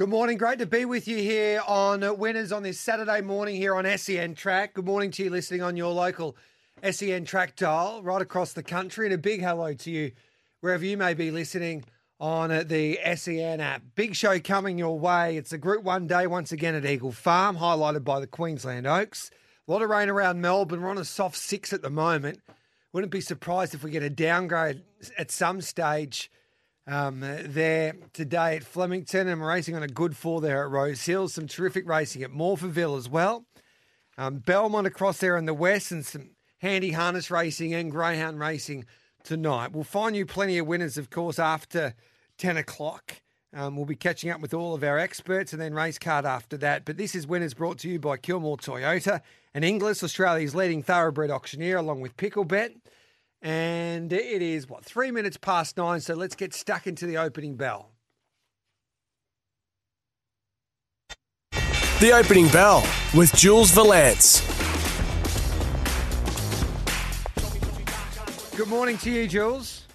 [0.00, 0.38] Good morning.
[0.38, 4.34] Great to be with you here on Winners on this Saturday morning here on SEN
[4.34, 4.72] Track.
[4.72, 6.38] Good morning to you listening on your local
[6.82, 9.04] SEN Track dial right across the country.
[9.04, 10.12] And a big hello to you
[10.62, 11.84] wherever you may be listening
[12.18, 13.82] on the SEN app.
[13.94, 15.36] Big show coming your way.
[15.36, 19.30] It's a Group 1 day once again at Eagle Farm, highlighted by the Queensland Oaks.
[19.68, 20.80] A lot of rain around Melbourne.
[20.80, 22.40] We're on a soft six at the moment.
[22.94, 24.80] Wouldn't be surprised if we get a downgrade
[25.18, 26.30] at some stage
[26.86, 29.28] um, there today at Flemington.
[29.28, 31.28] and racing on a good four there at Rose Hill.
[31.28, 33.44] Some terrific racing at Morphettville as well.
[34.18, 38.84] Um, Belmont across there in the west and some handy harness racing and greyhound racing
[39.22, 39.72] tonight.
[39.72, 41.94] We'll find you plenty of winners, of course, after
[42.38, 43.20] 10 o'clock.
[43.52, 46.56] Um, we'll be catching up with all of our experts and then race card after
[46.58, 46.84] that.
[46.84, 49.22] But this is winners brought to you by Kilmore Toyota
[49.54, 52.76] and Inglis, Australia's leading thoroughbred auctioneer, along with Picklebet.
[53.42, 56.00] And it is, what, three minutes past nine.
[56.00, 57.90] So let's get stuck into the opening bell.
[62.00, 64.40] The opening bell with Jules Valance.
[68.56, 69.86] Good morning to you, Jules.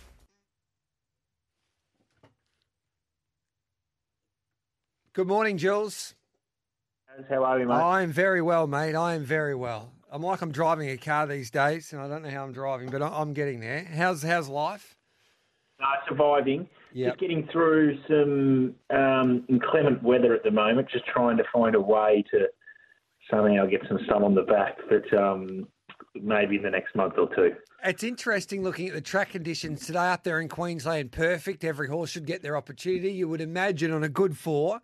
[5.13, 6.13] Good morning, Jules.
[7.29, 7.73] How are you, mate?
[7.73, 8.95] I'm very well, mate.
[8.95, 9.94] I am very well.
[10.15, 12.89] I'm like I'm driving a car these days, and I don't know how I'm driving,
[12.89, 13.83] but I'm getting there.
[13.83, 14.95] How's how's life?
[15.77, 16.69] Uh, surviving.
[16.93, 17.09] Yep.
[17.09, 20.87] Just getting through some um, inclement weather at the moment.
[20.89, 22.47] Just trying to find a way to
[23.29, 25.67] somehow get some sun on the back, but um,
[26.15, 27.53] maybe in the next month or two.
[27.83, 31.11] It's interesting looking at the track conditions today up there in Queensland.
[31.11, 31.65] Perfect.
[31.65, 33.11] Every horse should get their opportunity.
[33.11, 34.79] You would imagine on a good four.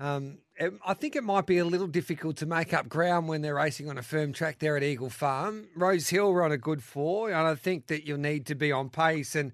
[0.00, 0.38] Um,
[0.84, 3.88] I think it might be a little difficult to make up ground when they're racing
[3.88, 5.68] on a firm track there at Eagle Farm.
[5.74, 8.70] Rose Hill were on a good four, and I think that you'll need to be
[8.70, 9.34] on pace.
[9.34, 9.52] And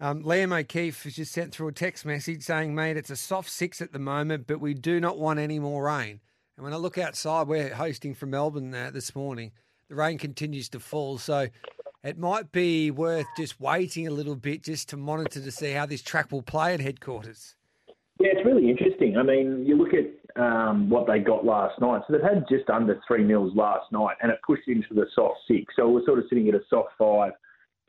[0.00, 3.48] um, Liam O'Keefe has just sent through a text message saying, mate, it's a soft
[3.48, 6.20] six at the moment, but we do not want any more rain.
[6.56, 9.52] And when I look outside, we're hosting from Melbourne uh, this morning.
[9.88, 11.18] The rain continues to fall.
[11.18, 11.48] So
[12.02, 15.86] it might be worth just waiting a little bit just to monitor to see how
[15.86, 17.54] this track will play at headquarters.
[18.24, 19.18] Yeah, it's really interesting.
[19.18, 22.00] I mean, you look at um, what they got last night.
[22.06, 25.40] So they've had just under three mils last night, and it pushed into the soft
[25.46, 25.74] six.
[25.76, 27.32] So we're sort of sitting at a soft five,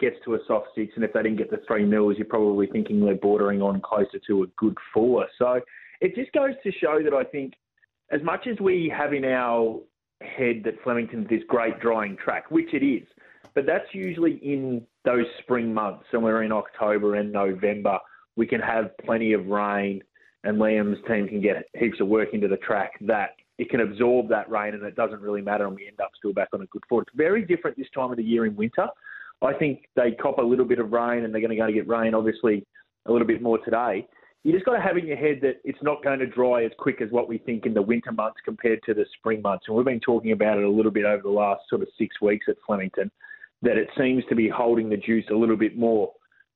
[0.02, 2.68] gets to a soft six, and if they didn't get the three mils, you're probably
[2.68, 5.26] thinking they're bordering on closer to a good four.
[5.40, 5.62] So
[6.02, 7.54] it just goes to show that I think,
[8.12, 9.80] as much as we have in our
[10.20, 13.08] head that Flemington's this great drying track, which it is,
[13.54, 18.00] but that's usually in those spring months, somewhere in October and November.
[18.36, 20.04] We can have plenty of rain
[20.46, 24.30] and Liam's team can get heaps of work into the track that it can absorb
[24.30, 26.66] that rain and it doesn't really matter and we end up still back on a
[26.68, 27.06] good foot.
[27.08, 28.88] It's very different this time of the year in winter.
[29.42, 31.74] I think they cop a little bit of rain and they're going to go to
[31.74, 32.66] get rain obviously
[33.06, 34.08] a little bit more today.
[34.44, 36.72] You just got to have in your head that it's not going to dry as
[36.78, 39.66] quick as what we think in the winter months compared to the spring months.
[39.68, 42.22] And we've been talking about it a little bit over the last sort of six
[42.22, 43.10] weeks at Flemington,
[43.64, 46.12] that it seems to be holding the juice a little bit more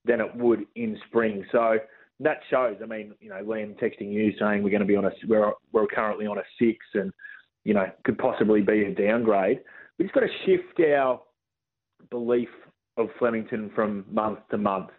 [0.05, 1.43] than it would in spring.
[1.51, 1.79] So
[2.19, 2.77] that shows.
[2.81, 5.51] I mean, you know, Liam texting you saying we're going to be on a we're
[5.71, 7.11] we're currently on a six, and
[7.63, 9.61] you know could possibly be a downgrade.
[9.97, 11.21] We just got to shift our
[12.09, 12.49] belief
[12.97, 14.89] of Flemington from month to month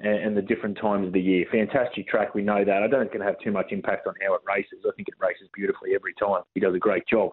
[0.00, 1.44] and, and the different times of the year.
[1.50, 2.82] Fantastic track, we know that.
[2.82, 4.84] I don't think it's going to have too much impact on how it races.
[4.86, 6.42] I think it races beautifully every time.
[6.54, 7.30] He does a great job,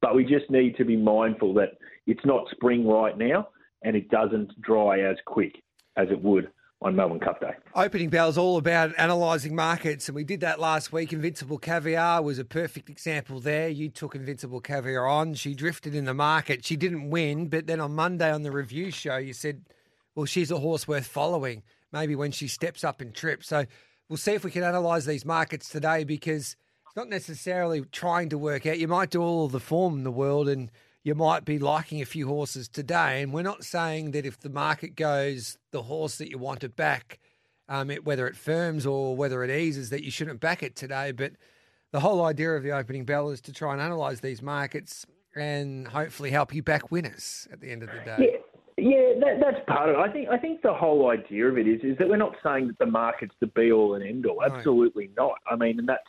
[0.00, 3.48] but we just need to be mindful that it's not spring right now,
[3.82, 5.62] and it doesn't dry as quick
[5.96, 6.50] as it would
[6.82, 7.52] on Melbourne Cup Day.
[7.74, 11.12] Opening bell is all about analysing markets, and we did that last week.
[11.12, 13.68] Invincible Caviar was a perfect example there.
[13.68, 15.34] You took Invincible Caviar on.
[15.34, 16.64] She drifted in the market.
[16.64, 19.62] She didn't win, but then on Monday on the review show, you said,
[20.14, 21.62] well, she's a horse worth following,
[21.92, 23.48] maybe when she steps up and trips.
[23.48, 23.66] So
[24.08, 26.56] we'll see if we can analyse these markets today because
[26.86, 28.78] it's not necessarily trying to work out.
[28.78, 30.70] You might do all of the form in the world and–
[31.02, 33.22] you might be liking a few horses today.
[33.22, 36.68] And we're not saying that if the market goes the horse that you want to
[36.68, 37.18] back,
[37.68, 41.12] um, it, whether it firms or whether it eases, that you shouldn't back it today.
[41.12, 41.32] But
[41.92, 45.88] the whole idea of the opening bell is to try and analyse these markets and
[45.88, 48.16] hopefully help you back winners at the end of the day.
[48.18, 48.38] Yeah.
[48.82, 49.98] Yeah, that, that's part of it.
[49.98, 52.68] I think I think the whole idea of it is is that we're not saying
[52.68, 54.42] that the market's the be all and end all.
[54.42, 55.34] Absolutely not.
[55.50, 56.00] I mean, and that's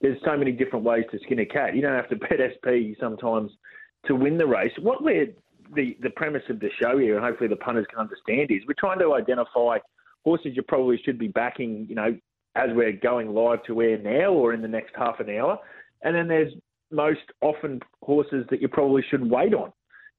[0.00, 1.76] there's so many different ways to skin a cat.
[1.76, 3.50] You don't have to bet SP sometimes
[4.06, 4.72] to win the race.
[4.80, 5.28] What we're
[5.74, 8.74] the the premise of the show here, and hopefully the punters can understand, is we're
[8.78, 9.78] trying to identify
[10.24, 11.86] horses you probably should be backing.
[11.88, 12.16] You know,
[12.54, 15.58] as we're going live to air now or in the next half an hour,
[16.02, 16.52] and then there's
[16.90, 19.72] most often horses that you probably should wait on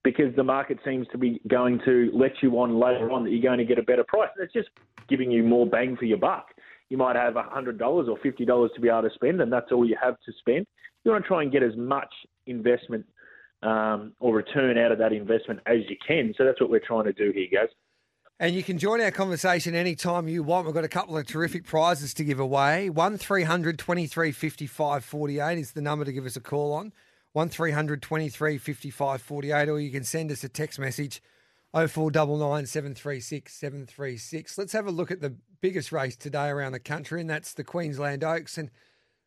[0.04, 3.42] because the market seems to be going to let you on later on that you're
[3.42, 4.30] going to get a better price.
[4.36, 4.70] And it's just
[5.10, 6.48] giving you more bang for your buck.
[6.90, 9.98] You might have $100 or $50 to be able to spend, and that's all you
[10.02, 10.66] have to spend.
[11.04, 12.14] You want to try and get as much
[12.46, 13.06] investment
[13.64, 16.34] um, or return out of that investment as you can.
[16.38, 17.70] So that's what we're trying to do here, guys.
[18.40, 20.68] And you can join our conversation anytime you want.
[20.68, 22.90] We've got a couple of terrific prizes to give away.
[22.90, 26.94] 1 300 23 55 48 is the number to give us a call on.
[27.34, 31.22] 1300 23 55 48, or you can send us a text message
[31.74, 34.58] 0499 736 736.
[34.58, 37.64] Let's have a look at the biggest race today around the country, and that's the
[37.64, 38.58] Queensland Oaks.
[38.58, 38.72] And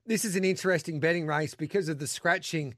[0.07, 2.75] this is an interesting betting race because of the scratching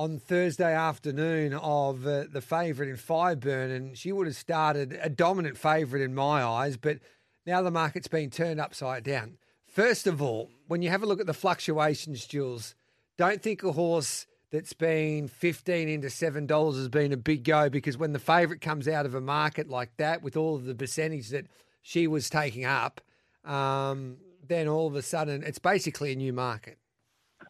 [0.00, 5.10] on Thursday afternoon of uh, the favourite in Fireburn, and she would have started a
[5.10, 7.00] dominant favourite in my eyes, but
[7.44, 9.36] now the market's been turned upside down.
[9.66, 12.74] First of all, when you have a look at the fluctuations, Jules,
[13.18, 17.98] don't think a horse that's been 15 into $7 has been a big go because
[17.98, 21.28] when the favourite comes out of a market like that with all of the percentage
[21.28, 21.44] that
[21.82, 23.02] she was taking up,
[23.44, 24.16] um,
[24.48, 26.78] then all of a sudden it's basically a new market.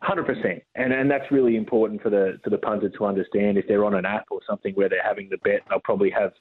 [0.03, 3.59] Hundred percent, and and that's really important for the for the punter to understand.
[3.59, 6.33] If they're on an app or something where they're having the bet, they'll probably have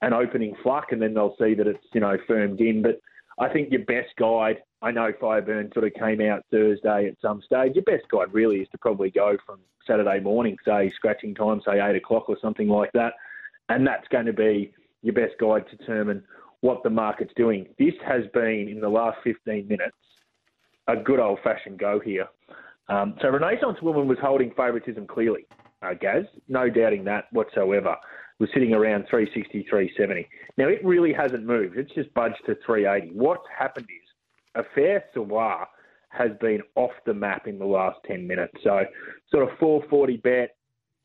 [0.00, 2.80] an opening fluck, and then they'll see that it's you know firmed in.
[2.80, 3.00] But
[3.38, 7.42] I think your best guide, I know Fireburn sort of came out Thursday at some
[7.42, 7.74] stage.
[7.74, 11.80] Your best guide really is to probably go from Saturday morning, say scratching time, say
[11.80, 13.12] eight o'clock or something like that,
[13.68, 14.72] and that's going to be
[15.02, 16.24] your best guide to determine
[16.62, 17.66] what the market's doing.
[17.78, 19.96] This has been in the last 15 minutes
[20.88, 22.26] a good old fashioned go here.
[22.88, 25.46] Um, so Renaissance Woman was holding favouritism clearly,
[25.82, 27.96] uh, Gaz, no doubting that whatsoever.
[28.38, 30.28] Was sitting around 360, 370.
[30.56, 31.78] Now it really hasn't moved.
[31.78, 33.14] It's just budged to 380.
[33.16, 35.64] What's happened is Affaire Savoie
[36.08, 38.52] has been off the map in the last 10 minutes.
[38.64, 38.84] So
[39.30, 40.56] sort of 440 bet,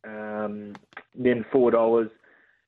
[0.04, 0.74] um,
[1.16, 2.10] then $4,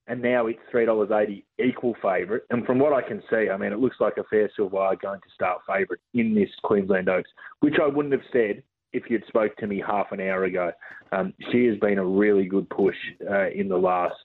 [0.08, 2.44] and now it's $3.80 equal favourite.
[2.50, 5.34] And from what I can see, I mean, it looks like Affaire Savoie going to
[5.34, 7.30] start favourite in this Queensland Oaks,
[7.60, 8.64] which I wouldn't have said
[8.94, 10.72] if you'd spoke to me half an hour ago.
[11.12, 12.96] Um, she has been a really good push
[13.30, 14.16] uh, in the last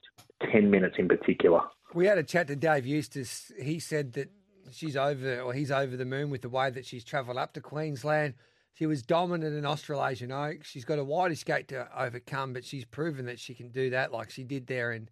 [0.51, 1.61] 10 minutes in particular.
[1.93, 3.51] We had a chat to Dave Eustace.
[3.61, 4.29] He said that
[4.71, 7.61] she's over, or he's over the moon with the way that she's travelled up to
[7.61, 8.33] Queensland.
[8.73, 10.67] She was dominant in Australasian Oaks.
[10.67, 14.11] She's got a wide escape to overcome, but she's proven that she can do that,
[14.11, 15.09] like she did there in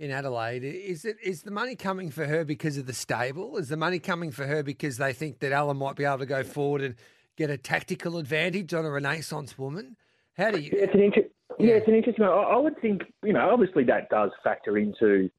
[0.00, 0.64] in Adelaide.
[0.64, 3.56] Is it is the money coming for her because of the stable?
[3.56, 6.26] Is the money coming for her because they think that Alan might be able to
[6.26, 6.96] go forward and
[7.36, 9.96] get a tactical advantage on a Renaissance woman?
[10.36, 10.70] How do you?
[10.72, 11.28] Yeah, it's an inter-
[11.58, 11.66] yeah.
[11.66, 12.24] yeah, it's an interesting.
[12.24, 15.30] I, I would think you know, obviously that does factor into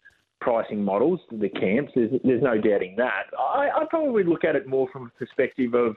[0.42, 1.92] pricing models, the camps.
[1.96, 3.24] There's, there's no doubting that.
[3.38, 5.96] I, I probably look at it more from a perspective of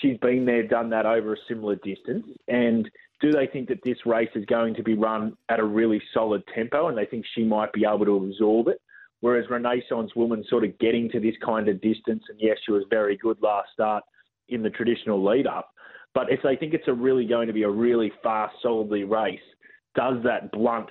[0.00, 2.90] she's been there, done that over a similar distance, and
[3.20, 6.42] do they think that this race is going to be run at a really solid
[6.54, 8.80] tempo, and they think she might be able to absorb it?
[9.20, 12.84] Whereas Renaissance Woman sort of getting to this kind of distance, and yes, she was
[12.90, 14.02] very good last start
[14.48, 15.70] in the traditional lead up.
[16.14, 19.40] But if they think it's a really going to be a really fast, solidly race,
[19.94, 20.88] does that blunt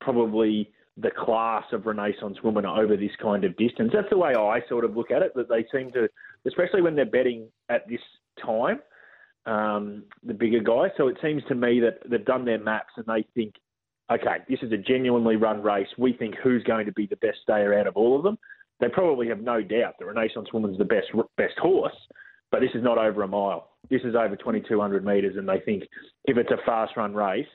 [0.00, 3.90] probably the class of Renaissance Woman over this kind of distance?
[3.94, 5.32] That's the way I sort of look at it.
[5.34, 6.08] That they seem to,
[6.46, 8.00] especially when they're betting at this
[8.44, 8.80] time,
[9.46, 10.88] um, the bigger guy.
[10.96, 13.54] So it seems to me that they've done their maps and they think,
[14.10, 15.88] okay, this is a genuinely run race.
[15.98, 18.38] We think who's going to be the best stayer out of all of them.
[18.80, 21.06] They probably have no doubt the Renaissance woman's the best
[21.36, 21.96] best horse.
[22.50, 23.70] But this is not over a mile.
[23.90, 25.84] This is over 2,200 metres, and they think
[26.24, 27.46] if it's a fast run race,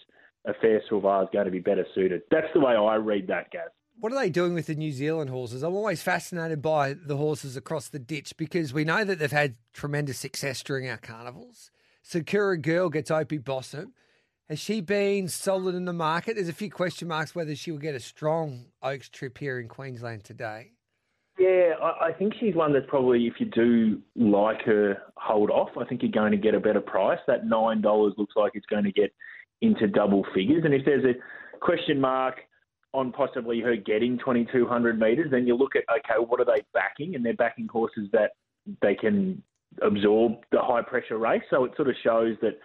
[0.46, 2.22] Affaire Savoie is going to be better suited.
[2.32, 3.70] That's the way I read that, Gaz.
[4.00, 5.62] What are they doing with the New Zealand horses?
[5.62, 9.56] I'm always fascinated by the horses across the ditch because we know that they've had
[9.74, 11.70] tremendous success during our carnivals.
[12.02, 13.94] Sakura Girl gets Opie Bosson.
[14.50, 16.36] Has she been solid in the market?
[16.36, 19.68] There's a few question marks whether she will get a strong Oaks trip here in
[19.68, 20.72] Queensland today.
[21.42, 25.70] Yeah, I, think she's one that's probably, if you do like her, hold off.
[25.76, 27.18] I think you're going to get a better price.
[27.26, 29.12] That nine dollars looks like it's going to get
[29.60, 30.66] into double figures.
[30.66, 31.16] And if there's a
[31.58, 32.36] question mark
[32.94, 37.16] on possibly her getting 2,200 metres, then you look at okay, what are they backing?
[37.16, 38.34] And they're backing horses that
[38.84, 39.42] they can
[39.82, 41.42] absorb the high pressure race.
[41.50, 42.60] So it sort of shows that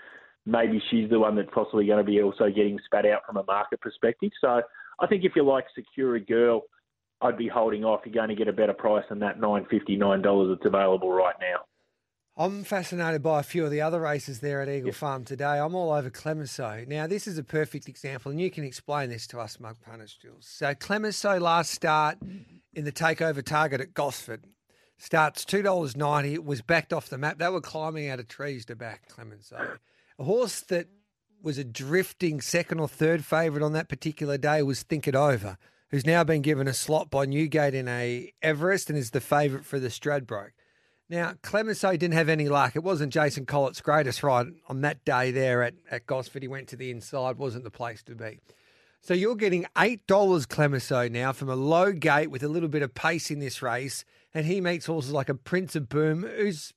[0.44, 3.44] maybe she's the one that's possibly going to be also getting spat out from a
[3.44, 4.32] market perspective.
[4.38, 4.60] So
[5.00, 6.64] I think if you like Sakura Girl
[7.20, 8.00] I'd be holding off.
[8.04, 11.10] You're going to get a better price than that nine fifty nine dollars that's available
[11.10, 11.60] right now.
[12.38, 15.58] I'm fascinated by a few of the other races there at Eagle Farm today.
[15.58, 16.84] I'm all over Clemenceau.
[16.86, 20.18] Now, this is a perfect example, and you can explain this to us, Mug Punters,
[20.20, 20.46] Jules.
[20.46, 22.18] So, Clemenceau last start
[22.74, 24.44] in the takeover target at Gosford
[24.98, 26.34] starts $2.90.
[26.34, 27.38] It was backed off the map.
[27.38, 29.78] They were climbing out of trees to back Clemenceau.
[30.18, 30.88] A horse that
[31.42, 35.56] was a drifting second or third favourite on that particular day was Think It Over,
[35.90, 39.64] who's now been given a slot by Newgate in a Everest and is the favourite
[39.64, 40.50] for the Stradbroke.
[41.08, 42.74] Now, Clemenceau didn't have any luck.
[42.74, 46.42] It wasn't Jason Collett's greatest ride on that day there at, at Gosford.
[46.42, 48.40] He went to the inside, wasn't the place to be.
[49.00, 52.92] So you're getting $8 Clemenceau now from a low gate with a little bit of
[52.92, 54.04] pace in this race.
[54.34, 56.74] And he meets horses like a Prince of Boom, who's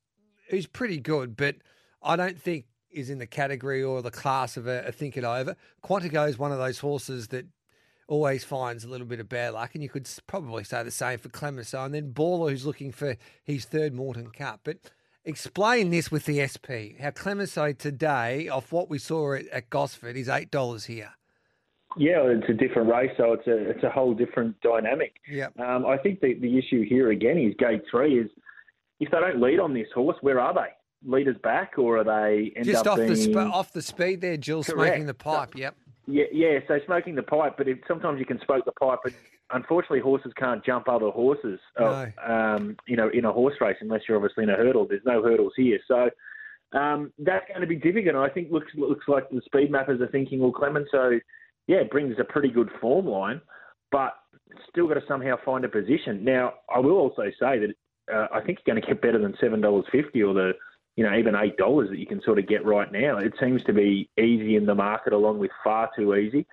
[0.50, 1.56] who's pretty good, but
[2.02, 5.24] I don't think is in the category or the class of a, a Think It
[5.24, 5.56] Over.
[5.84, 7.46] Quantico is one of those horses that
[8.10, 11.20] always finds a little bit of bad luck, and you could probably say the same
[11.20, 11.86] for Clemenceau.
[11.86, 14.62] And then Baller, who's looking for his third Moreton Cup.
[14.64, 14.78] But
[15.24, 17.00] explain this with the SP.
[17.00, 21.12] How Clemenceau today, off what we saw at, at Gosford, is eight dollars here.
[21.98, 25.16] Yeah, it's a different race, so it's a it's a whole different dynamic.
[25.28, 25.48] Yeah.
[25.60, 28.30] Um, I think the the issue here again is gate three is
[29.00, 31.10] if they don't lead on this horse, where are they?
[31.10, 33.10] Leaders back, or are they end just up off being...
[33.10, 34.78] the sp- off the speed there, Jill Correct.
[34.78, 35.56] smoking the pipe.
[35.56, 35.76] Yep.
[36.10, 36.60] Yeah, yeah.
[36.68, 39.14] So smoking the pipe, but it, sometimes you can smoke the pipe, but
[39.52, 41.60] unfortunately, horses can't jump other horses.
[41.86, 41.92] uh,
[42.28, 44.88] um, you know, in a horse race, unless you're obviously in a hurdle.
[44.88, 46.10] There's no hurdles here, so
[46.78, 48.16] um, that's going to be difficult.
[48.16, 51.20] I think looks looks like the speed mappers are thinking, well, Clemenceau,
[51.68, 53.42] yeah, brings a pretty good form line,
[53.92, 54.14] but
[54.70, 56.24] still got to somehow find a position.
[56.24, 57.74] Now, I will also say that
[58.12, 60.54] uh, I think you're going to get better than seven dollars fifty or the
[60.96, 63.18] you know, even eight dollars that you can sort of get right now.
[63.18, 66.46] It seems to be easy in the market, along with far too easy.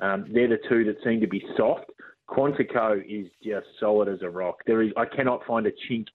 [0.00, 1.84] Um, they're the two that seem to be soft.
[2.28, 4.62] Quantico is just solid as a rock.
[4.66, 6.06] There is, I cannot find a chink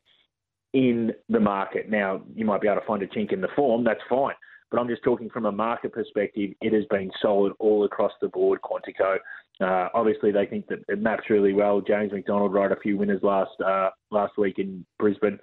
[0.73, 1.89] in the market.
[1.89, 3.83] Now, you might be able to find a chink in the form.
[3.83, 4.35] That's fine.
[4.69, 6.51] But I'm just talking from a market perspective.
[6.61, 8.59] It has been solid all across the board.
[8.61, 9.17] Quantico.
[9.61, 11.81] Uh, obviously, they think that it maps really well.
[11.81, 15.39] James McDonald rode a few winners last uh, last week in Brisbane.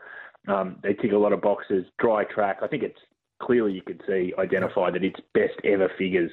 [0.49, 1.85] Um, they tick a lot of boxes.
[1.99, 2.59] Dry track.
[2.63, 2.99] I think it's
[3.43, 6.31] clearly you can see identify that its best ever figures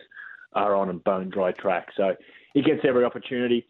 [0.53, 1.87] are on a bone dry track.
[1.95, 2.15] So
[2.55, 3.65] it gets every opportunity.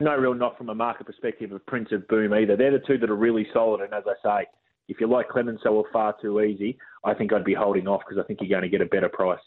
[0.00, 2.56] No real knock from a market perspective of Prince of Boom either.
[2.56, 3.80] They're the two that are really solid.
[3.80, 4.46] And as I say,
[4.88, 8.22] if you like Clemenceau or far too easy, I think I'd be holding off because
[8.22, 9.40] I think you're going to get a better price.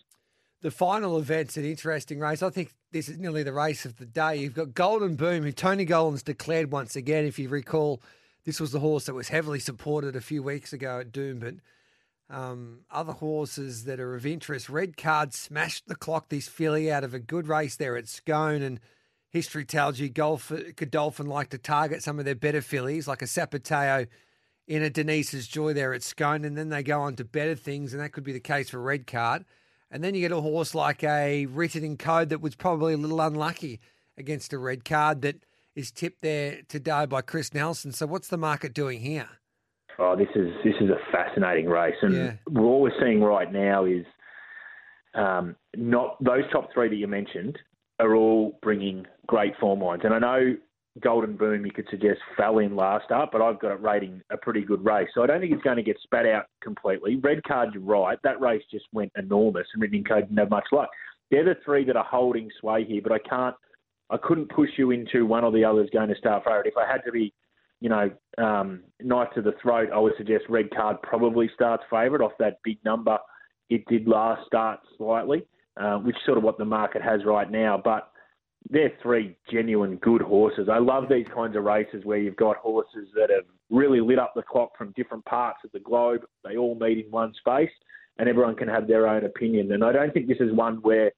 [0.62, 2.44] The final event's an interesting race.
[2.44, 4.38] I think this is nearly the race of the day.
[4.38, 7.24] You've got Golden Boom, who Tony Gollan's declared once again.
[7.24, 8.02] If you recall,
[8.46, 11.60] this was the horse that was heavily supported a few weeks ago at Doomben.
[12.29, 14.69] Um, other horses that are of interest.
[14.69, 18.62] Red Card smashed the clock this filly out of a good race there at Scone,
[18.62, 18.79] and
[19.29, 23.25] history tells you Golf, Godolphin like to target some of their better fillies, like a
[23.25, 24.08] Sapateo
[24.67, 27.93] in a Denise's Joy there at Scone, and then they go on to better things,
[27.93, 29.43] and that could be the case for Red Card.
[29.89, 32.98] And then you get a horse like a Written in Code that was probably a
[32.98, 33.79] little unlucky
[34.17, 35.43] against a red card that
[35.76, 37.92] is tipped there today by Chris Nelson.
[37.92, 39.28] So what's the market doing here?
[39.98, 42.34] Oh, this is this is a fascinating race, and Yeah.
[42.58, 44.06] all we're seeing right now is
[45.14, 47.58] um, not those top three that you mentioned
[48.00, 50.02] are all bringing great form lines.
[50.06, 50.56] And I know
[51.02, 54.38] Golden Boom, you could suggest fell in last up, but I've got it rating a
[54.38, 57.18] pretty good race, so I don't think it's going to get spat out completely.
[57.18, 58.18] Red card, you're right.
[58.24, 60.90] That race just went enormous, and Ridden Code didn't have much luck.
[61.32, 63.56] They're the three that are holding sway here, but I can't.
[64.10, 66.68] I couldn't push you into one or the other is going to start favourite.
[66.68, 67.34] If I had to be,
[67.80, 72.24] you know, um, knife to the throat, I would suggest Red Card probably starts favourite
[72.24, 73.18] off that big number
[73.70, 75.44] it did last start slightly,
[75.80, 77.80] uh, which is sort of what the market has right now.
[77.84, 78.12] But
[78.70, 80.68] they're three genuine good horses.
[80.72, 84.34] I love these kinds of races where you've got horses that have really lit up
[84.36, 86.22] the clock from different parts of the globe.
[86.44, 87.70] They all meet in one space,
[88.18, 89.72] and everyone can have their own opinion.
[89.72, 91.12] And I don't think this is one where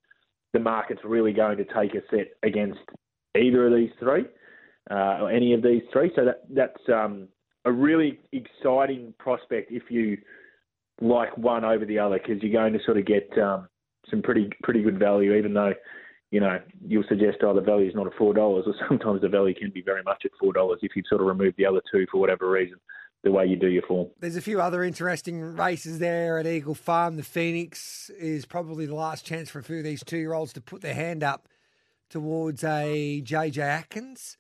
[0.54, 2.80] the market's really going to take a set against
[3.40, 4.26] either of these three
[4.90, 6.12] uh, or any of these three.
[6.16, 7.28] So that that's um,
[7.66, 10.18] a really exciting prospect if you
[11.02, 13.68] like one over the other because you're going to sort of get um,
[14.10, 15.74] some pretty pretty good value, even though
[16.32, 19.30] you know you'll suggest oh the value is not at four dollars, or sometimes the
[19.30, 21.82] value can be very much at four dollars if you sort of remove the other
[21.92, 22.78] two for whatever reason.
[23.24, 24.08] The way you do your form.
[24.20, 27.18] There's a few other interesting races there at Eagle Farm.
[27.18, 30.54] The Phoenix is probably the last chance for a few of these two year olds
[30.54, 31.48] to put their hand up
[32.10, 34.38] towards a JJ Atkins.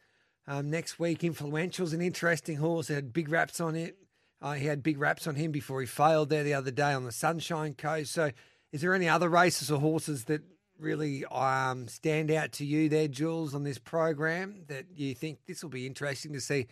[0.47, 2.89] Um, next week, Influential's an interesting horse.
[2.89, 3.97] It had big raps on it.
[4.41, 7.05] Uh, he had big raps on him before he failed there the other day on
[7.05, 8.11] the Sunshine Coast.
[8.11, 8.31] So,
[8.71, 10.41] is there any other races or horses that
[10.79, 15.61] really um, stand out to you there, Jules, on this program that you think this
[15.61, 16.67] will be interesting to see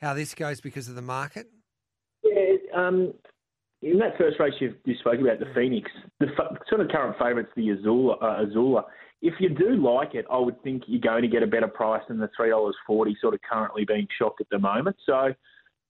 [0.00, 1.48] how this goes because of the market?
[2.74, 3.14] Um,
[3.82, 7.16] in that first race you, you spoke about, the Phoenix, the f- sort of current
[7.18, 8.84] favourites, the Azula, uh, Azula.
[9.20, 12.02] If you do like it, I would think you're going to get a better price
[12.08, 14.96] than the three dollars forty, sort of currently being shocked at the moment.
[15.06, 15.34] So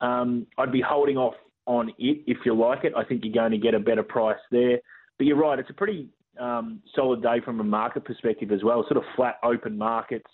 [0.00, 1.34] um, I'd be holding off
[1.66, 2.92] on it if you like it.
[2.96, 4.78] I think you're going to get a better price there.
[5.18, 6.08] But you're right, it's a pretty
[6.38, 8.84] um, solid day from a market perspective as well.
[8.88, 10.30] Sort of flat, open markets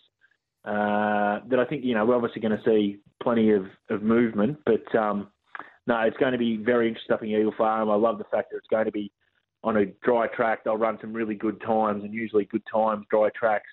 [0.65, 4.59] uh, that I think you know we're obviously going to see plenty of, of movement.
[4.67, 5.29] But um,
[5.87, 7.91] no, it's going to be very interesting up in Eagle Farm.
[7.91, 9.11] I love the fact that it's going to be
[9.65, 10.65] on a dry track.
[10.65, 13.69] They'll run some really good times, and usually good times, dry tracks.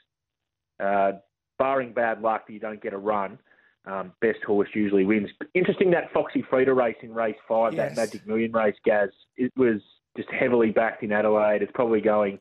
[0.80, 1.14] Uh,
[1.58, 3.38] barring bad luck you don't get a run,
[3.86, 5.30] um, best horse usually wins.
[5.54, 7.96] Interesting that Foxy Frida race in race five, Yes.
[7.96, 9.10] that Magic Million race, Gaz.
[9.38, 9.82] It was
[10.16, 11.62] just heavily backed in Adelaide.
[11.62, 12.40] It's probably going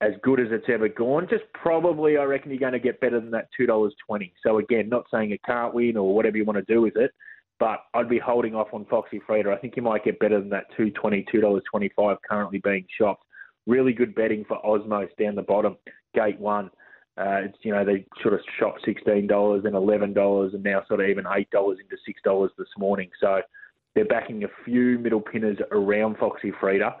[0.00, 1.26] as good as it's ever gone.
[1.28, 4.32] Just probably, I reckon you're going to get better than that two dollars twenty.
[4.42, 7.10] So again, not saying it can't win or whatever you want to do with it,
[7.58, 9.50] but I'd be holding off on Foxy Frida.
[9.50, 12.58] I think you might get better than that two twenty, two dollars twenty five currently
[12.58, 13.24] being shopped.
[13.66, 15.76] Really good betting for Osmos down the bottom,
[16.14, 16.70] gate one.
[17.18, 20.82] Uh, it's you know they sort of shot sixteen dollars and eleven dollars and now
[20.86, 23.10] sort of even eight dollars into six dollars this morning.
[23.20, 23.40] So
[23.94, 26.94] they're backing a few middle pinners around Foxy Frida,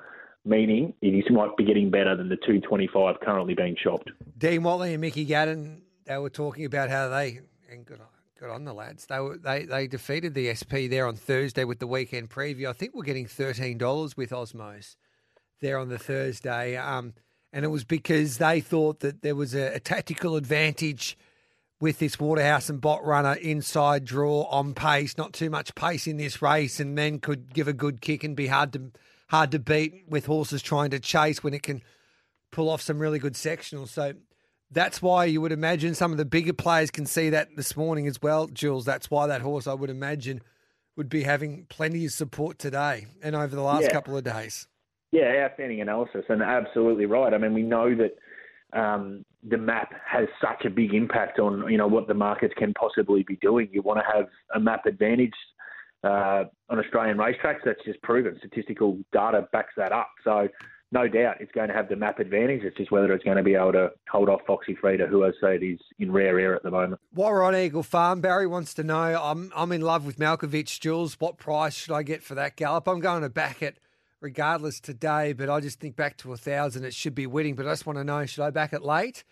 [0.44, 4.10] meaning it is might be getting better than the two twenty five currently being shopped.
[4.36, 8.00] Dean Watley and Mickey Gadden, they were talking about how they and good
[8.38, 9.06] good on the lads.
[9.06, 12.68] They were they they defeated the SP there on Thursday with the weekend preview.
[12.68, 14.96] I think we're getting thirteen dollars with Osmos
[15.60, 17.14] there on the Thursday, um,
[17.52, 21.18] and it was because they thought that there was a, a tactical advantage
[21.80, 26.16] with this Waterhouse and Bott runner inside draw on pace, not too much pace in
[26.16, 28.90] this race, and then could give a good kick and be hard to
[29.28, 31.82] hard to beat with horses trying to chase when it can
[32.50, 33.88] pull off some really good sectionals.
[33.88, 34.14] So
[34.70, 38.06] that's why you would imagine some of the bigger players can see that this morning
[38.06, 38.84] as well, Jules.
[38.84, 40.42] That's why that horse, I would imagine,
[40.96, 43.92] would be having plenty of support today and over the last Yeah.
[43.92, 44.66] couple of days.
[45.10, 47.32] Yeah, outstanding analysis, and absolutely right.
[47.32, 48.18] I mean, we know that
[48.78, 52.74] um, the map has such a big impact on you know what the markets can
[52.74, 53.68] possibly be doing.
[53.72, 55.32] You want to have a map advantage
[56.04, 57.60] uh, on Australian racetracks.
[57.64, 58.36] That's just proven.
[58.38, 60.10] Statistical data backs that up.
[60.24, 60.48] So.
[60.90, 62.62] No doubt it's going to have the map advantage.
[62.62, 65.32] It's just whether it's going to be able to hold off Foxy Frida, who I
[65.40, 66.98] say is in rare air at the moment.
[67.12, 70.80] While we're on Eagle Farm, Barry wants to know I'm I'm in love with Malkovich,
[70.80, 71.16] Jules.
[71.20, 72.88] What price should I get for that gallop?
[72.88, 73.78] I'm going to back it
[74.22, 77.54] regardless today, but I just think back to a thousand it should be winning.
[77.54, 79.24] But I just want to know should I back it late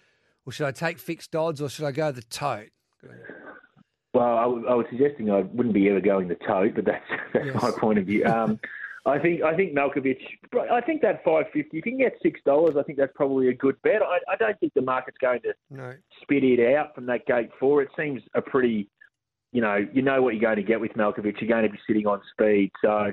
[0.44, 2.68] or should I take fixed odds or should I go the tote?
[4.12, 7.04] Well, I, w- I was suggesting I wouldn't be ever going the tote, but that's
[7.32, 7.62] that's Yes.
[7.62, 8.24] my point of view.
[8.26, 8.60] Um,
[9.06, 10.20] I think I think Malkovich.
[10.70, 11.78] I think that five fifty.
[11.78, 14.02] If you can get six dollars, I think that's probably a good bet.
[14.02, 15.94] I, I don't think the market's going to No.
[16.22, 17.82] spit it out from that gate four.
[17.82, 18.88] It seems a pretty,
[19.52, 21.40] you know, you know what you're going to get with Malkovich.
[21.40, 23.12] You're going to be sitting on speed, so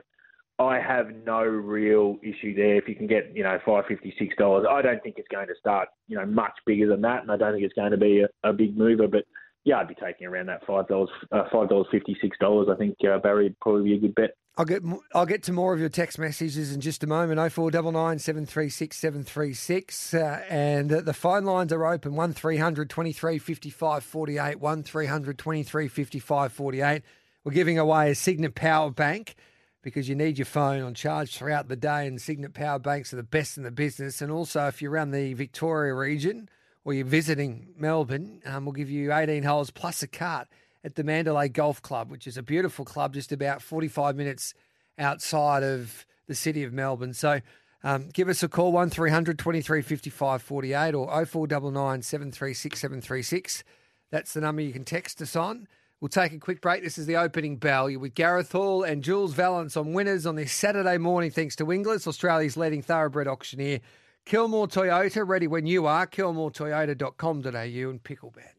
[0.60, 2.76] I have no real issue there.
[2.78, 5.48] If you can get, you know, five fifty six dollars, I don't think it's going
[5.48, 7.98] to start, you know, much bigger than that, and I don't think it's going to
[7.98, 9.08] be a, a big mover.
[9.08, 9.26] But
[9.66, 12.68] yeah, I'd be taking around that five dollars, uh, five dollars fifty six dollars.
[12.72, 14.36] I think uh, Barry would probably be a good bet.
[14.58, 14.84] I'll get
[15.16, 17.40] I'll get to more of your text messages in just a moment.
[17.40, 21.72] Oh four double nine seven three six seven three six, uh, and the phone lines
[21.74, 22.16] are open.
[22.16, 27.02] One 23 55 48 One 23 55 48
[27.44, 29.36] We're giving away a Signet Power Bank
[29.82, 33.18] because you need your phone on charge throughout the day, and Signet Power Banks are
[33.18, 34.22] the best in the business.
[34.22, 36.48] And also, if you're around the Victoria region
[36.86, 40.48] or you're visiting Melbourne, um, we'll give you 18 holes plus a cart
[40.84, 44.54] at the Mandalay Golf Club, which is a beautiful club just about 45 minutes
[45.00, 47.14] outside of the city of Melbourne.
[47.14, 47.42] So
[47.84, 53.64] um, give us a call, 1300 23 55 48 or 0499 736 736.
[54.12, 55.68] That's the number you can text us on.
[56.00, 56.84] We'll take a quick break.
[56.84, 57.90] This is the opening bell.
[57.90, 61.72] You're with Gareth Hall and Jules Valance on winners on this Saturday morning, thanks to
[61.72, 63.80] Inglis, Australia's leading thoroughbred auctioneer.
[64.26, 66.08] Kilmore Toyota, ready when you are.
[66.08, 68.54] KilmoreToyota.com.au and Picklebet.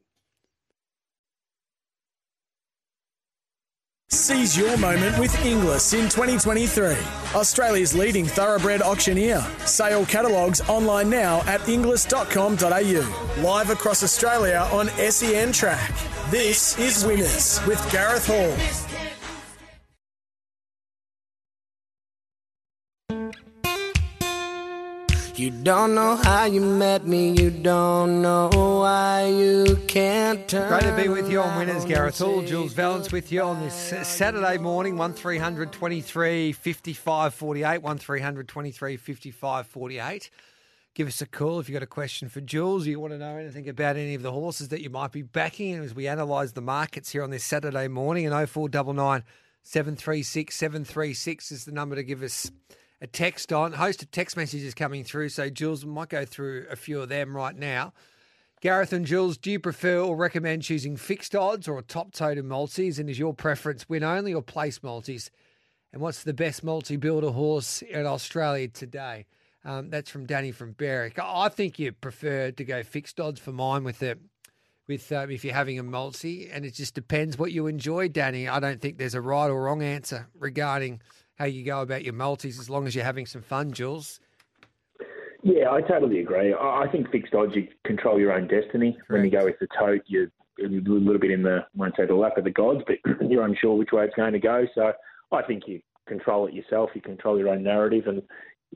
[4.10, 6.96] Seize your moment with Inglis in 2023.
[7.34, 9.44] Australia's leading thoroughbred auctioneer.
[9.64, 13.42] Sale catalogues online now at inglis.com.au.
[13.42, 15.92] Live across Australia on SEN Track.
[16.30, 18.93] This is Winners with Gareth Hall.
[25.44, 30.70] You don't know how you met me, you don't know why you can't turn.
[30.70, 32.40] Great to be with you on Winners, Gareth Hall.
[32.40, 37.82] Jules Valance with you on this Saturday morning, 1300 23 55 48.
[37.82, 40.30] 1300 23 55 48.
[40.94, 43.18] give us a call if you've got a question for Jules, or you want to
[43.18, 46.52] know anything about any of the horses that you might be backing as we analyse
[46.52, 48.24] the markets here on this Saturday morning.
[48.24, 49.24] And 0499
[49.62, 52.50] 736 736 is the number to give us
[53.00, 53.74] a text on.
[53.74, 57.08] A host of text messages coming through, so Jules might go through a few of
[57.08, 57.92] them right now.
[58.60, 62.98] Gareth and Jules, do you prefer or recommend choosing fixed odds or top totem multis?
[62.98, 65.30] And is your preference win only or place multis?
[65.92, 69.26] And what's the best multi builder horse in Australia today?
[69.66, 71.18] Um, that's from Danny from Berwick.
[71.18, 74.18] I think you prefer to go fixed odds for mine with the
[74.86, 78.48] with um, if you're having a multi, and it just depends what you enjoy, Danny.
[78.48, 81.00] I don't think there's a right or wrong answer regarding
[81.38, 84.20] how you go about your multis, as long as you're having some fun, Jules.
[85.42, 86.54] Yeah, I totally agree.
[86.54, 88.92] I think fixed odds, you control your own destiny.
[88.92, 89.10] Correct.
[89.10, 92.06] When you go with the tote, you're a little bit in the, I won't say
[92.06, 92.96] the lap of the gods, but
[93.30, 94.66] you're unsure which way it's going to go.
[94.74, 94.92] So
[95.32, 96.90] I think you control it yourself.
[96.94, 98.22] You control your own narrative, and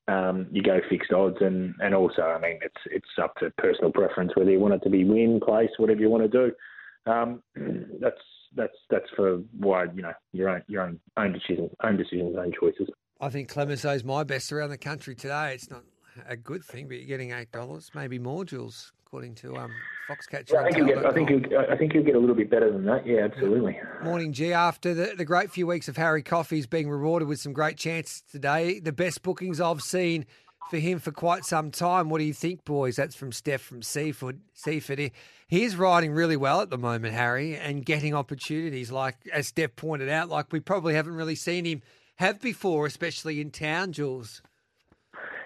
[0.08, 1.38] um, you go fixed odds.
[1.40, 4.82] And, and also, I mean, it's it's up to personal preference whether you want it
[4.82, 7.10] to be win, place, whatever you want to do.
[7.10, 7.42] Um,
[8.00, 8.20] that's
[8.54, 12.52] that's that's for why you know your own your own own decisions, own decisions, own
[12.58, 12.88] choices.
[13.20, 15.54] I think Clemenceau's my best around the country today.
[15.54, 15.82] It's not
[16.28, 19.72] a good thing, but you're getting eight dollars, maybe more, Jules, according to um,
[20.08, 20.52] Foxcatcher.
[20.52, 22.50] Yeah, I, think you'll get, I think you'll, I think you'll get a little bit
[22.50, 23.06] better than that.
[23.06, 23.78] Yeah, absolutely.
[24.02, 24.52] Morning, G.
[24.52, 28.22] After the, the great few weeks of Harry Coffey's being rewarded with some great chances
[28.30, 30.26] today, the best bookings I've seen
[30.68, 32.10] for him for quite some time.
[32.10, 32.96] What do you think, boys?
[32.96, 34.40] That's from Steph from Seaford.
[34.52, 35.10] Seaford.
[35.48, 38.90] He is riding really well at the moment, Harry, and getting opportunities.
[38.90, 41.82] Like as Steph pointed out, like we probably haven't really seen him
[42.16, 44.42] have before, especially in town, Jules.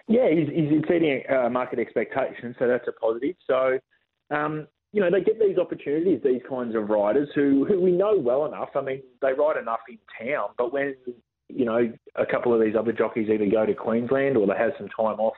[0.09, 3.37] Yeah, he's, he's exceeding uh, market expectations, so that's a positive.
[3.47, 3.79] So,
[4.31, 8.19] um, you know, they get these opportunities, these kinds of riders who, who we know
[8.19, 8.71] well enough.
[8.75, 10.95] I mean, they ride enough in town, but when,
[11.55, 14.73] you know, a couple of these other jockeys either go to Queensland or they have
[14.79, 15.35] some time off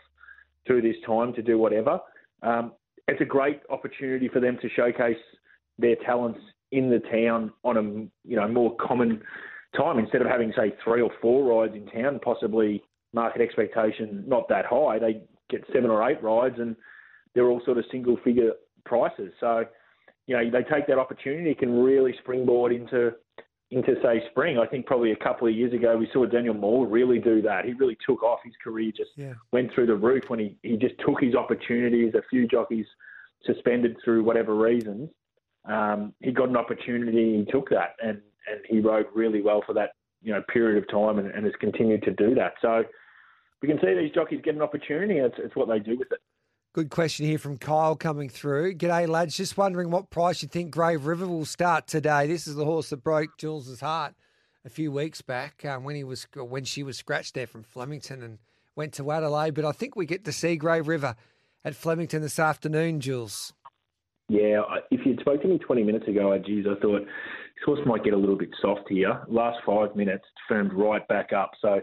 [0.67, 2.01] through this time to do whatever,
[2.43, 2.73] um,
[3.09, 5.19] it's a great opportunity for them to showcase
[5.79, 6.41] their talents
[6.73, 7.83] in the town on a,
[8.29, 9.21] you know, more common
[9.77, 14.49] time instead of having, say, three or four rides in town, possibly market expectation not
[14.49, 14.99] that high.
[14.99, 16.77] They get seven or eight rides, and
[17.35, 18.53] they're all sort of single figure
[18.85, 19.33] prices.
[19.41, 19.65] So,
[20.27, 23.13] you know, they take that opportunity, it can really springboard into
[23.71, 24.59] into say spring.
[24.59, 27.65] I think probably a couple of years ago we saw Daniel Moor really do that.
[27.65, 28.41] He really took off.
[28.45, 29.33] His career just yeah.
[29.53, 32.15] went through the roof when he, he just took his opportunities.
[32.15, 32.87] A few jockeys
[33.45, 35.11] suspended through whatever reasons.
[35.65, 37.39] Um, he got an opportunity.
[37.39, 40.89] He took that, and and he rode really well for that you know period of
[40.89, 42.55] time, and, and has continued to do that.
[42.61, 42.85] So
[43.63, 45.19] we can see these jockeys get an opportunity.
[45.19, 46.21] It's, it's what they do with it.
[46.75, 48.75] Good question here from Kyle coming through.
[48.75, 49.37] G'day, lads.
[49.37, 52.27] Just wondering what price you think Grey River will start today.
[52.27, 54.13] This is the horse that broke Jules's heart
[54.65, 58.25] a few weeks back um, when he was when she was scratched there from Flemington
[58.25, 58.39] and
[58.75, 59.55] went to Adelaide.
[59.55, 61.15] But I think we get to see Grey River
[61.65, 63.53] at Flemington this afternoon, Jules.
[64.29, 67.87] Yeah, if you'd spoken to me 20 minutes ago, I geez, I thought this horse
[67.87, 69.23] might get a little bit soft here.
[69.29, 71.53] Last five minutes, it's firmed right back up.
[71.63, 71.81] So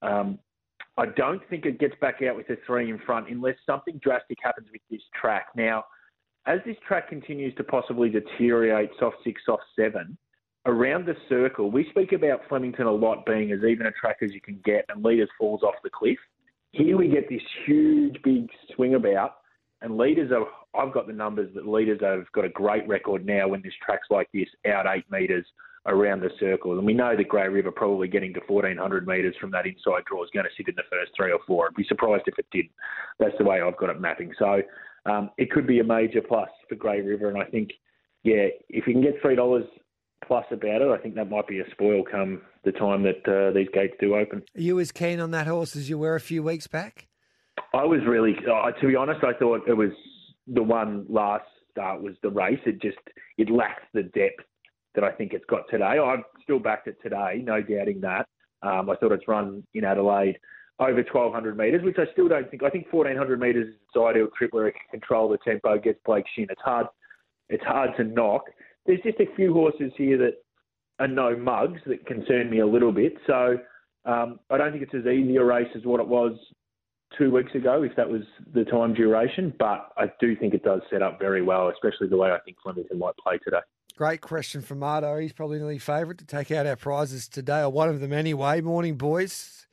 [0.00, 0.38] um,
[0.98, 4.38] I don't think it gets back out with the three in front unless something drastic
[4.42, 5.48] happens with this track.
[5.54, 5.84] Now,
[6.46, 10.16] as this track continues to possibly deteriorate soft six, soft seven,
[10.64, 14.32] around the circle, we speak about Flemington a lot being as even a track as
[14.32, 16.18] you can get and leaders falls off the cliff.
[16.72, 19.36] Here we get this huge big swing about
[19.82, 20.46] and leaders are
[20.78, 24.08] I've got the numbers that leaders have got a great record now when this track's
[24.10, 25.46] like this, out eight metres
[25.86, 26.76] around the circle.
[26.76, 30.24] And we know that Grey River probably getting to 1,400 metres from that inside draw
[30.24, 31.66] is going to sit in the first three or four.
[31.66, 32.66] I'd be surprised if it did.
[33.18, 34.32] That's the way I've got it mapping.
[34.38, 34.62] So
[35.06, 37.28] um, it could be a major plus for Grey River.
[37.28, 37.70] And I think,
[38.24, 39.64] yeah, if you can get $3
[40.26, 43.52] plus about it, I think that might be a spoil come the time that uh,
[43.52, 44.42] these gates do open.
[44.56, 47.06] Are you as keen on that horse as you were a few weeks back?
[47.72, 49.90] I was really, uh, to be honest, I thought it was
[50.46, 52.60] the one last start was the race.
[52.64, 52.98] It just
[53.38, 54.44] it lacks the depth
[54.96, 55.84] that I think it's got today.
[55.84, 58.26] I've still backed it today, no doubting that.
[58.62, 60.38] Um, I thought it's run in Adelaide
[60.78, 62.62] over 1,200 metres, which I still don't think.
[62.62, 65.98] I think 1,400 metres is its ideal trip where it can control the tempo, gets
[66.04, 66.46] Blake Shinn.
[66.50, 66.86] It's hard.
[67.48, 68.42] It's hard to knock.
[68.84, 70.34] There's just a few horses here that
[70.98, 73.14] are no mugs that concern me a little bit.
[73.26, 73.58] So
[74.04, 76.32] um, I don't think it's as easy a race as what it was
[77.16, 79.54] two weeks ago, if that was the time duration.
[79.58, 82.56] But I do think it does set up very well, especially the way I think
[82.62, 83.60] Flemington might play today.
[83.96, 85.20] Great question from Mardo.
[85.20, 88.60] He's probably nearly favourite to take out our prizes today, or one of them anyway.
[88.60, 89.66] Morning, boys.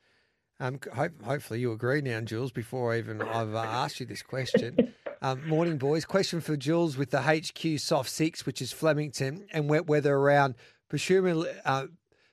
[0.60, 4.94] Um, hope, hopefully you agree now, Jules, before even I've uh, asked you this question.
[5.26, 6.04] Um, morning, boys.
[6.04, 10.56] Question for Jules with the HQ Soft Six, which is Flemington, and wet weather around
[10.90, 11.86] presumably, uh,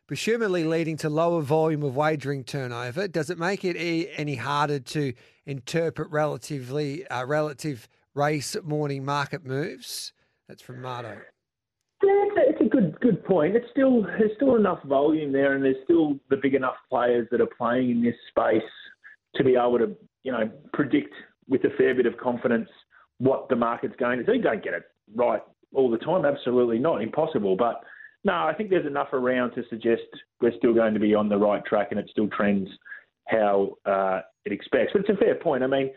[0.08, 3.06] presumably leading to lower volume of wagering turnover.
[3.06, 5.12] Does it make it any harder to
[5.46, 10.12] interpret relatively uh, relative race morning market moves?
[10.48, 11.20] That's from Marto.
[12.80, 13.56] Good good point.
[13.56, 17.40] It's still there's still enough volume there, and there's still the big enough players that
[17.40, 18.62] are playing in this space
[19.36, 21.12] to be able to you know predict
[21.46, 22.70] with a fair bit of confidence
[23.18, 24.32] what the market's going to do.
[24.32, 25.42] You don't get it right
[25.74, 27.54] all the time, absolutely not, impossible.
[27.54, 27.82] But
[28.24, 30.02] no, I think there's enough around to suggest
[30.40, 32.68] we're still going to be on the right track, and it still trends
[33.28, 34.92] how uh, it expects.
[34.94, 35.62] But it's a fair point.
[35.62, 35.90] I mean,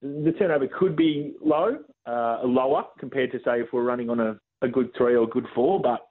[0.00, 4.38] the turnover could be low, uh, lower compared to say if we're running on a,
[4.62, 6.06] a good three or good four, but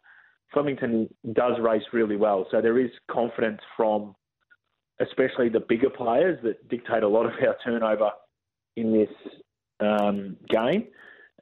[0.54, 4.16] Flemington does race really well, so there is confidence from
[5.00, 8.10] especially the bigger players that dictate a lot of our turnover
[8.76, 9.10] in this
[9.80, 10.88] um, game.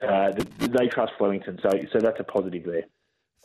[0.02, 2.84] Uh, they trust Flemington, so so that's a positive there.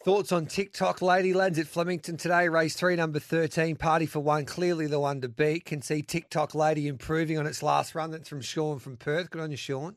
[0.05, 2.49] Thoughts on TikTok, lady lads at Flemington today?
[2.49, 4.45] Race three, number thirteen, party for one.
[4.45, 5.65] Clearly the one to beat.
[5.65, 8.11] Can see TikTok lady improving on its last run.
[8.11, 9.31] That's from Sean from Perth.
[9.31, 9.97] Good on you, Sean.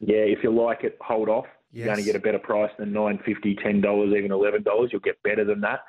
[0.00, 1.46] Yeah, if you like it, hold off.
[1.72, 1.84] Yes.
[1.84, 4.90] You're going to get a better price than nine fifty, ten dollars, even eleven dollars.
[4.92, 5.80] You'll get better than that.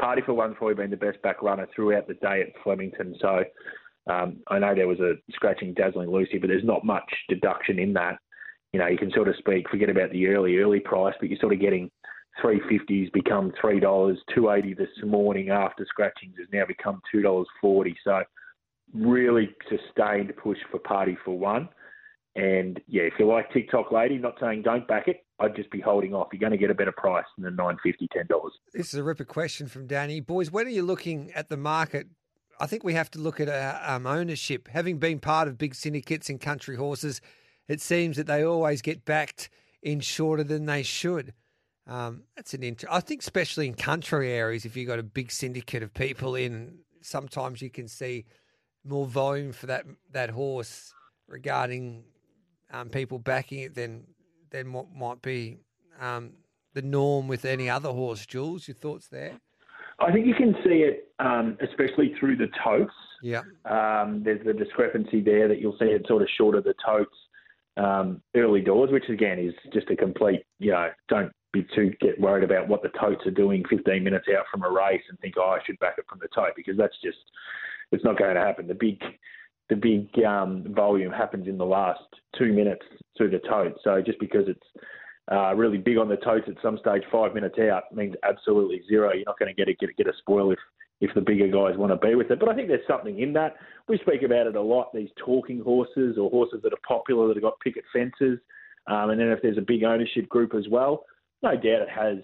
[0.00, 3.14] Party for One's probably been the best back runner throughout the day at Flemington.
[3.20, 3.44] So
[4.10, 7.92] um, I know there was a scratching Dazzling Lucy, but there's not much deduction in
[7.94, 8.18] that.
[8.72, 11.38] You know, you can sort of speak, forget about the early, early price, but you're
[11.38, 11.90] sort of getting
[12.42, 17.94] 350s become $3, 280 this morning after scratchings has now become $2.40.
[18.04, 18.22] So
[18.94, 21.68] really sustained push for Party for One.
[22.36, 25.80] And yeah, if you like TikTok lady, not saying don't back it, I'd just be
[25.80, 26.28] holding off.
[26.32, 28.52] You're going to get a better price than the nine fifty, ten dollars.
[28.74, 30.20] This is a ripper question from Danny.
[30.20, 32.06] Boys, when are you looking at the market?
[32.60, 34.68] I think we have to look at our um, ownership.
[34.68, 37.20] Having been part of big syndicates and country horses,
[37.68, 39.48] it seems that they always get backed
[39.82, 41.32] in shorter than they should.
[41.86, 45.30] Um, that's an int- I think, especially in country areas, if you've got a big
[45.30, 48.26] syndicate of people in, sometimes you can see
[48.84, 50.92] more volume for that that horse
[51.28, 52.04] regarding
[52.72, 54.04] um, people backing it than
[54.50, 55.58] than what might be
[56.00, 56.32] um,
[56.74, 58.26] the norm with any other horse.
[58.26, 59.40] Jules, your thoughts there?
[59.98, 62.92] I think you can see it, um, especially through the totes.
[63.22, 63.42] Yeah.
[63.64, 67.16] Um, there's the discrepancy there that you'll see it sort of short of the totes
[67.76, 72.20] um, early doors, which again is just a complete, you know, don't be too get
[72.20, 75.34] worried about what the totes are doing 15 minutes out from a race and think,
[75.38, 77.18] oh, I should back it from the tote because that's just
[77.92, 78.66] it's not going to happen.
[78.66, 79.00] The big
[79.68, 82.00] the big um, volume happens in the last
[82.38, 82.84] two minutes
[83.16, 83.76] through the tote.
[83.82, 84.84] So just because it's
[85.30, 89.12] uh, really big on the totes at some stage, five minutes out means absolutely zero.
[89.12, 90.58] You're not going to get a, get, get a spoil if
[91.00, 92.40] if the bigger guys want to be with it.
[92.40, 93.56] But I think there's something in that.
[93.86, 94.94] We speak about it a lot.
[94.94, 98.38] These talking horses or horses that are popular that have got picket fences,
[98.86, 101.04] um, and then if there's a big ownership group as well,
[101.42, 102.18] no doubt it has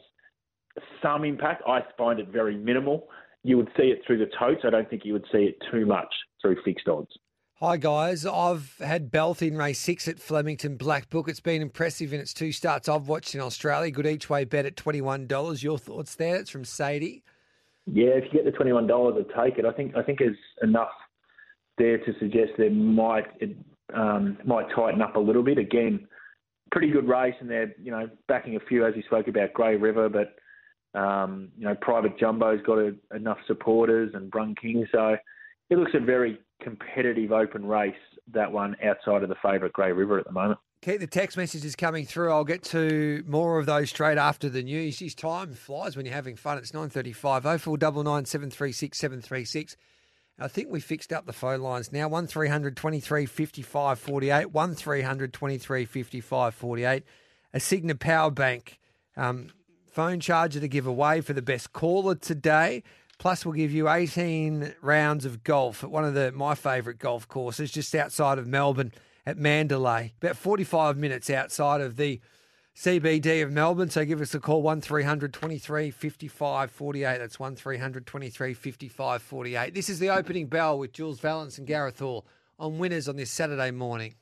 [1.03, 1.63] some impact.
[1.67, 3.09] I find it very minimal.
[3.45, 4.63] You would see it through the totes.
[4.65, 6.09] I don't think you would see it too much
[6.41, 7.11] through fixed odds.
[7.65, 11.29] Hi guys, I've had Belt in race six at Flemington Black Book.
[11.29, 13.93] It's been impressive in its two starts I've watched in Australia.
[13.93, 15.63] Good each way bet at twenty one dollars.
[15.63, 16.35] Your thoughts there?
[16.35, 17.23] It's from Sadie.
[17.87, 19.65] Yeah, if you get the twenty one dollars, I'd take it.
[19.65, 20.91] I think I think there's enough
[21.79, 23.57] there to suggest there might it
[23.95, 25.57] um, might tighten up a little bit.
[25.57, 26.09] Again,
[26.73, 29.77] pretty good race, and they're you know backing a few as we spoke about Grey
[29.77, 35.17] River, but um, you know Private Jumbo's got a, enough supporters and Brun King, so
[35.71, 37.95] it looks a very competitive open race.
[38.33, 40.59] That one outside of the favourite Grey River at the moment.
[40.83, 42.33] Keep the text messages coming through.
[42.33, 44.99] I'll get to more of those straight after the news.
[44.99, 46.59] His time flies when you're having fun.
[46.59, 47.61] It's 9.35.
[47.61, 49.77] 0499 736 736.
[50.41, 52.09] I think we fixed up the phone lines now.
[52.09, 54.47] 1300 23 55 48.
[54.47, 57.05] 1300 23 55 48.
[57.55, 58.81] A Signa Power Bank
[59.17, 59.51] um,
[59.93, 62.83] phone charger to give away for the best caller today.
[63.23, 67.29] Plus, we'll give you 18 rounds of golf at one of the my favourite golf
[67.29, 68.91] courses just outside of Melbourne
[69.25, 72.21] at Mandalay, about 45 minutes outside of the
[72.77, 73.91] CBD of Melbourne.
[73.91, 77.19] So give us a call, 1300 23 55 48.
[77.19, 79.73] That's 1300 23 55 48.
[79.73, 82.27] This is the opening bell with Jules Valence and Gareth Hall
[82.59, 84.17] on Winners on this Saturday morning.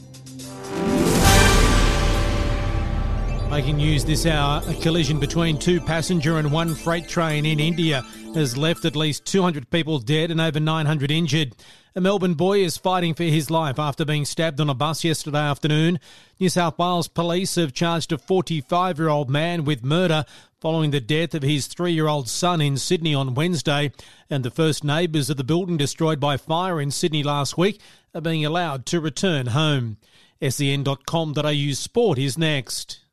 [3.52, 8.04] Making news this hour, a collision between two passenger and one freight train in India
[8.38, 11.54] has left at least 200 people dead and over 900 injured.
[11.96, 15.40] A Melbourne boy is fighting for his life after being stabbed on a bus yesterday
[15.40, 16.00] afternoon.
[16.40, 20.24] New South Wales police have charged a 45 year old man with murder
[20.62, 23.92] following the death of his three year old son in Sydney on Wednesday.
[24.30, 27.82] And the first neighbours of the building destroyed by fire in Sydney last week
[28.14, 29.98] are being allowed to return home.
[30.48, 33.07] sen.com.au sport is next.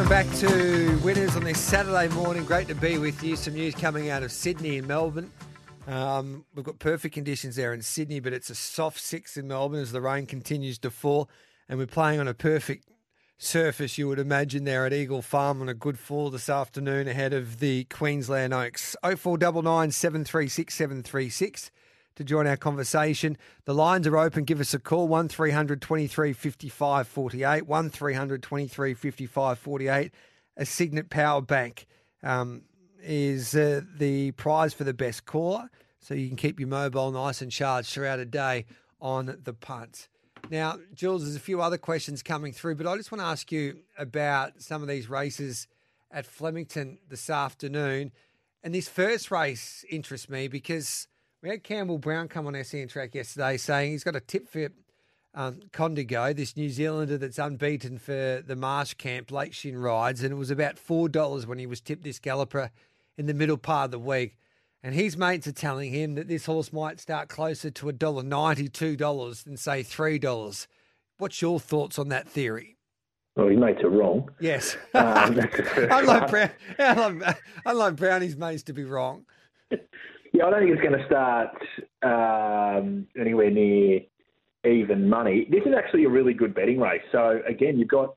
[0.00, 2.46] Welcome back to Winners on this Saturday morning.
[2.46, 3.36] Great to be with you.
[3.36, 5.30] Some news coming out of Sydney and Melbourne.
[5.86, 9.82] Um, we've got perfect conditions there in Sydney, but it's a soft six in Melbourne
[9.82, 11.28] as the rain continues to fall.
[11.68, 12.88] And we're playing on a perfect
[13.36, 17.34] surface, you would imagine, there at Eagle Farm on a good fall this afternoon ahead
[17.34, 18.96] of the Queensland Oaks.
[19.02, 21.70] 0499 736 736
[22.20, 23.38] to join our conversation.
[23.64, 24.44] The lines are open.
[24.44, 27.66] Give us a call 1300 23 55 48.
[27.66, 30.12] 1300 23 55 48.
[30.58, 31.86] A Cygnett Power Bank
[32.22, 32.62] um,
[33.02, 35.70] is uh, the prize for the best caller.
[35.98, 38.66] So you can keep your mobile nice and charged throughout a day
[39.00, 40.08] on the punt.
[40.50, 43.50] Now, Jules, there's a few other questions coming through, but I just want to ask
[43.50, 45.68] you about some of these races
[46.10, 48.12] at Flemington this afternoon.
[48.62, 51.08] And this first race interests me because
[51.42, 54.68] we had Campbell Brown come on SEN track yesterday saying he's got a tip for
[55.32, 60.32] um, Condigo, this New Zealander that's unbeaten for the Marsh Camp Lake Shin rides, and
[60.32, 62.70] it was about four dollars when he was tipped this galloper
[63.16, 64.36] in the middle part of the week.
[64.82, 68.22] And his mates are telling him that this horse might start closer to a dollar
[68.22, 70.66] ninety, two dollars than say three dollars.
[71.18, 72.76] What's your thoughts on that theory?
[73.36, 74.28] Well, his mates are wrong.
[74.40, 79.26] Yes, um, unlike, Brown, unlike, unlike Brownie's mates to be wrong.
[80.32, 81.56] Yeah, I don't think it's going to start
[82.02, 84.00] um, anywhere near
[84.64, 85.46] even money.
[85.50, 87.02] This is actually a really good betting race.
[87.12, 88.14] So again, you've got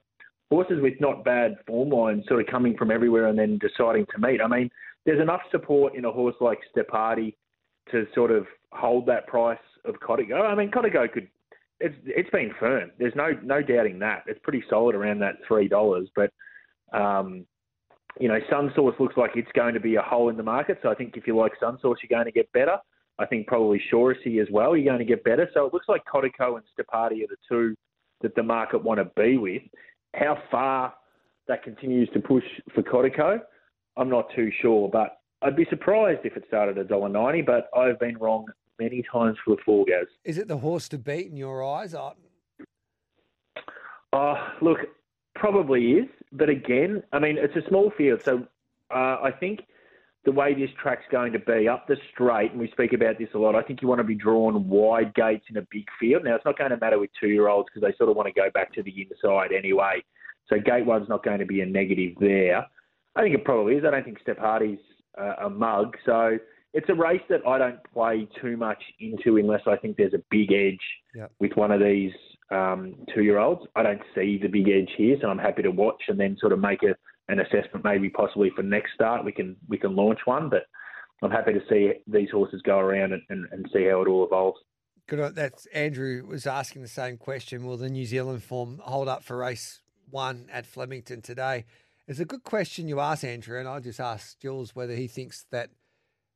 [0.52, 4.20] horses with not bad form lines sort of coming from everywhere and then deciding to
[4.20, 4.42] meet.
[4.42, 4.70] I mean,
[5.06, 7.36] there's enough support in a horse like Steparty
[7.92, 10.42] to sort of hold that price of Codigo.
[10.42, 11.28] I mean, Codigo could.
[11.80, 12.92] It's it's been firm.
[12.98, 14.24] There's no no doubting that.
[14.28, 16.08] It's pretty solid around that three dollars.
[16.16, 16.32] But
[16.98, 17.46] um,
[18.20, 20.80] you know, Sunsource looks like it's going to be a hole in the market.
[20.82, 22.78] So I think if you like Sunsource, you're going to get better.
[23.20, 25.50] I think probably Shaughnessy as well, you're going to get better.
[25.54, 27.76] So it looks like Codico and Steparty are the two
[28.22, 29.62] that the market want to be with.
[30.16, 30.94] How far
[31.48, 33.40] that continues to push for Codico,
[33.98, 34.90] I'm not too sure.
[34.90, 38.46] But I'd be surprised if it started at $1.90, but I've been wrong
[38.80, 40.06] many times for the Forgas.
[40.24, 41.94] Is it the horse to beat in your eyes?
[44.14, 44.80] Oh, look,
[45.36, 46.10] probably is.
[46.32, 48.48] But again, I mean, it's a small field, so
[48.94, 49.62] uh, I think
[50.26, 53.30] the way this track's going to be up the straight, and we speak about this
[53.34, 53.56] a lot.
[53.56, 56.24] I think you want to be drawn wide gates in a big field.
[56.24, 58.50] Now, it's not going to matter with two-year-olds because they sort of want to go
[58.54, 60.04] back to the inside anyway.
[60.48, 62.66] So gate one's not going to be a negative there.
[63.16, 63.84] I think it probably is.
[63.86, 64.80] I don't think Steparty's
[65.20, 66.38] uh, a mug, so
[66.74, 70.24] it's a race that I don't play too much into unless I think there's a
[70.32, 70.82] big edge
[71.14, 71.32] yep.
[71.40, 72.14] with one of these
[72.54, 73.62] um, two-year-olds.
[73.76, 76.54] I don't see the big edge here, so I'm happy to watch and then sort
[76.54, 76.96] of make a,
[77.32, 79.26] an assessment maybe possibly for next start.
[79.26, 80.64] We can we can launch one, but
[81.22, 84.26] I'm happy to see these horses go around and, and, and see how it all
[84.26, 84.60] evolves.
[85.08, 85.36] Good.
[85.36, 87.66] That's Andrew was asking the same question.
[87.66, 91.66] Will the New Zealand form hold up for race one at Flemington today?
[92.08, 95.46] It's a good question you ask, Andrew, and I just asked Jules whether he thinks
[95.52, 95.70] that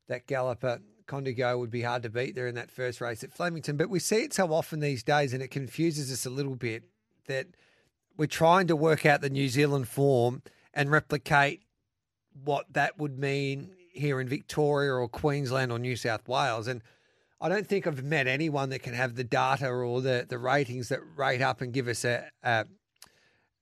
[0.07, 3.77] that galloper Condigo would be hard to beat there in that first race at Flemington.
[3.77, 6.83] But we see it so often these days, and it confuses us a little bit
[7.27, 7.47] that
[8.17, 10.41] we're trying to work out the New Zealand form
[10.73, 11.63] and replicate
[12.43, 16.67] what that would mean here in Victoria or Queensland or New South Wales.
[16.67, 16.81] And
[17.39, 20.89] I don't think I've met anyone that can have the data or the, the ratings
[20.89, 22.65] that rate up and give us a, a,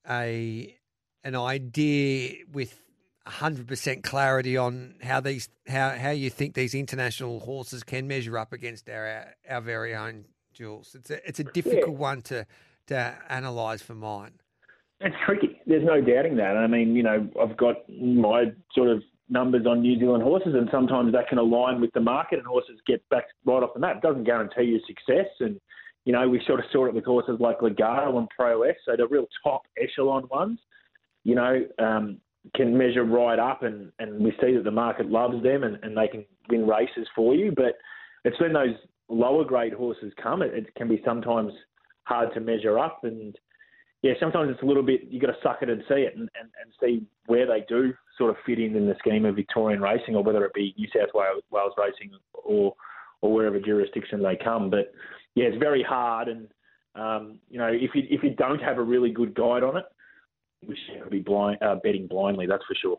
[0.10, 0.78] a
[1.24, 2.80] an idea with
[3.28, 8.54] 100% clarity on how these how how you think these international horses can measure up
[8.54, 10.96] against our our very own jewels.
[10.96, 12.10] It's a it's a difficult yeah.
[12.10, 12.46] one to
[12.88, 14.34] to analyse for mine.
[15.02, 15.60] It's tricky.
[15.66, 16.56] There's no doubting that.
[16.56, 20.70] I mean, you know, I've got my sort of numbers on New Zealand horses, and
[20.72, 23.98] sometimes that can align with the market, and horses get back right off the map.
[23.98, 25.60] It doesn't guarantee you success, and
[26.06, 29.08] you know, we sort of saw it with horses like Legarto and Prowess, so the
[29.08, 30.60] real top echelon ones.
[31.24, 32.22] You know, um,
[32.54, 35.98] can measure right up, and, and we see that the market loves them, and, and
[35.98, 37.52] they can win races for you.
[37.56, 37.76] But
[38.24, 38.76] it's when those
[39.10, 41.52] lower grade horses come, it, it can be sometimes
[42.04, 43.04] hard to measure up.
[43.04, 43.36] And
[44.02, 46.30] yeah, sometimes it's a little bit, you've got to suck it and see it and,
[46.40, 49.82] and, and see where they do sort of fit in in the scheme of Victorian
[49.82, 52.74] racing or whether it be New South Wales, Wales racing or,
[53.22, 54.70] or wherever jurisdiction they come.
[54.70, 54.94] But
[55.34, 56.28] yeah, it's very hard.
[56.28, 56.48] And,
[56.94, 59.86] um, you know, if you, if you don't have a really good guide on it,
[60.68, 62.98] we should be blind, uh, betting blindly, that's for sure.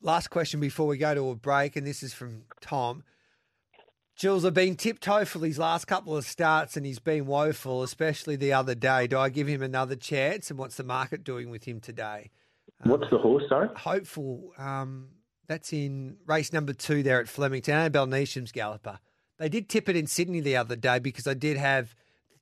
[0.00, 3.02] Last question before we go to a break, and this is from Tom.
[4.18, 8.34] Jules, I've been tiptoe for his last couple of starts and he's been woeful, especially
[8.34, 9.06] the other day.
[9.06, 10.50] Do I give him another chance?
[10.50, 12.32] And what's the market doing with him today?
[12.82, 13.68] Um, what's the horse, sorry?
[13.76, 14.54] Hopeful.
[14.58, 15.10] Um,
[15.46, 17.74] that's in race number two there at Flemington.
[17.74, 18.98] Annabel Neasham's galloper.
[19.38, 21.94] They did tip it in Sydney the other day because I did have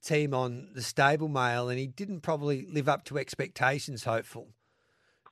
[0.07, 4.49] team on the stable mail and he didn't probably live up to expectations, hopeful.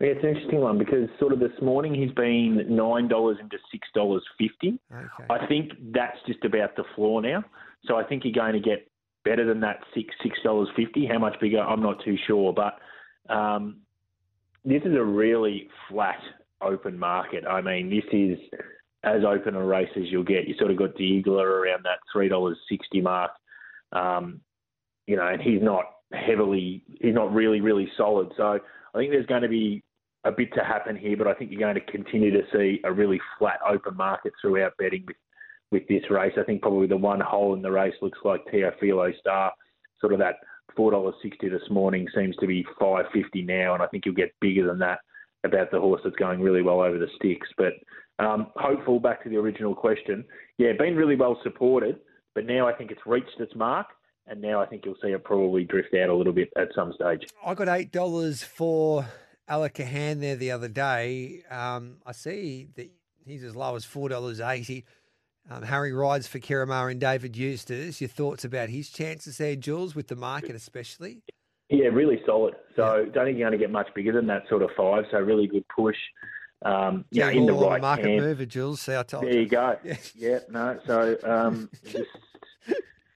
[0.01, 3.57] Yeah, it's an interesting one because sort of this morning he's been nine dollars into
[3.70, 4.79] six dollars fifty.
[4.93, 5.27] Okay.
[5.31, 7.45] I think that's just about the floor now.
[7.85, 8.91] So I think you're going to get
[9.25, 11.07] better than that six six dollars fifty.
[11.07, 11.61] How much bigger?
[11.61, 13.83] I'm not too sure, but um,
[14.64, 16.18] this is a really flat
[16.61, 17.45] open market.
[17.47, 18.37] I mean, this is
[19.05, 20.49] as open a race as you'll get.
[20.49, 23.31] You sort of got Diegler around that three dollars sixty mark.
[23.93, 24.41] Um,
[25.07, 28.28] you know, and he's not heavily, he's not really, really solid.
[28.36, 28.59] So
[28.94, 29.82] I think there's going to be
[30.24, 32.92] a bit to happen here, but I think you're going to continue to see a
[32.92, 35.16] really flat open market throughout betting with,
[35.70, 36.32] with this race.
[36.38, 39.52] I think probably the one hole in the race looks like Teofilo Star,
[40.00, 40.36] sort of that
[40.76, 44.14] four dollars sixty this morning seems to be five fifty now, and I think you'll
[44.14, 45.00] get bigger than that
[45.44, 47.48] about the horse that's going really well over the sticks.
[47.59, 47.74] But
[48.18, 50.24] um, hopeful, back to the original question,
[50.57, 52.00] yeah, been really well supported,
[52.34, 53.88] but now I think it's reached its mark
[54.27, 56.93] and now I think you'll see it probably drift out a little bit at some
[56.93, 57.29] stage.
[57.45, 59.07] I got eight dollars for
[59.49, 61.43] Alakahan there the other day.
[61.51, 62.91] Um, I see that
[63.25, 64.85] he's as low as four dollars eighty.
[65.51, 68.01] Um, Harry rides for Ciaron Maher and David Eustace.
[68.01, 71.22] Your thoughts about his chances there, Jules, with the market especially?
[71.68, 72.55] Yeah, really solid.
[72.77, 73.12] So yeah.
[73.12, 75.05] don't think you're going to get much bigger than that sort of five.
[75.11, 75.97] So really good push.
[76.64, 78.22] Um, yeah, in the right market hand.
[78.22, 78.81] mover, Jules.
[78.81, 79.47] See, I told there you.
[79.47, 79.77] go.
[79.85, 80.79] Yeah, yeah no.
[80.87, 82.09] So um, just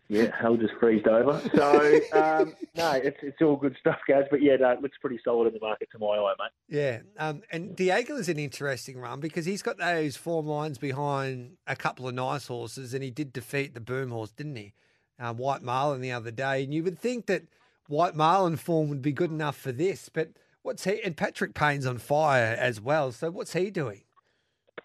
[0.08, 1.40] yeah, hell just freezed over.
[1.54, 4.24] So um, no, it's it's all good stuff, guys.
[4.30, 6.50] But yeah, no, it looks pretty solid in the market to my eye, mate.
[6.68, 11.58] Yeah, um, and Diego is an interesting run because he's got those form lines behind
[11.66, 14.72] a couple of nice horses, and he did defeat the Boom horse, didn't he?
[15.18, 17.42] Uh, White Marlin the other day, and you would think that
[17.88, 20.30] White Marlin form would be good enough for this, but
[20.62, 21.02] what's he?
[21.02, 23.12] And Patrick Payne's on fire as well.
[23.12, 24.02] So what's he doing?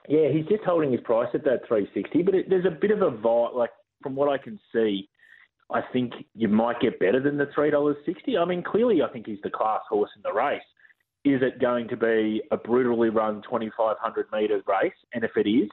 [0.09, 3.01] Yeah, he's just holding his price at that 360, but it, there's a bit of
[3.01, 3.69] a vibe, like
[4.01, 5.07] from what I can see
[5.73, 8.37] I think you might get better than the three dollars sixty.
[8.37, 10.61] I mean, clearly, I think he's the class horse in the race.
[11.25, 14.93] Is it going to be a brutally run twenty five hundred metre race?
[15.13, 15.69] And if it is,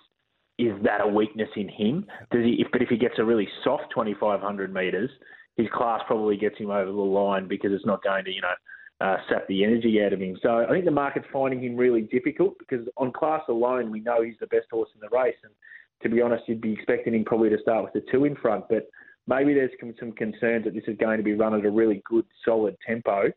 [0.59, 2.07] is that a weakness in him?
[2.33, 2.57] Does he?
[2.61, 5.11] If, but if he gets a really soft twenty five hundred metres,
[5.57, 8.55] his class probably gets him over the line because it's not going to, you know.
[9.03, 10.37] Uh, sap the energy out of him.
[10.43, 14.21] So I think the market's finding him really difficult because on class alone, we know
[14.21, 15.41] he's the best horse in the race.
[15.43, 15.55] And
[16.03, 18.67] to be honest, you'd be expecting him probably to start with the two in front.
[18.69, 18.91] But
[19.27, 22.27] maybe there's some concerns that this is going to be run at a really good,
[22.45, 23.31] solid tempo,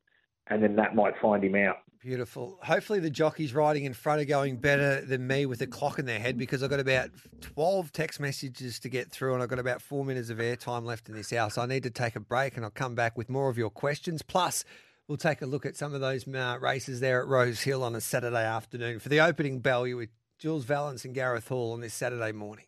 [0.48, 1.78] and then that might find him out.
[2.04, 2.60] Beautiful.
[2.62, 6.06] Hopefully, the jockeys riding in front are going better than me with a clock in
[6.06, 9.60] their head because I've got about 12 text messages to get through and I've got
[9.60, 11.50] about four minutes of airtime left in this hour.
[11.50, 13.70] So I need to take a break and I'll come back with more of your
[13.70, 14.22] questions.
[14.22, 14.66] Plus,
[15.08, 17.96] we'll take a look at some of those uh, races there at Rose Hill on
[17.96, 19.00] a Saturday afternoon.
[19.00, 20.10] For the opening bell, you with
[20.40, 22.66] Jules Valence and Gareth Hall on this Saturday morning.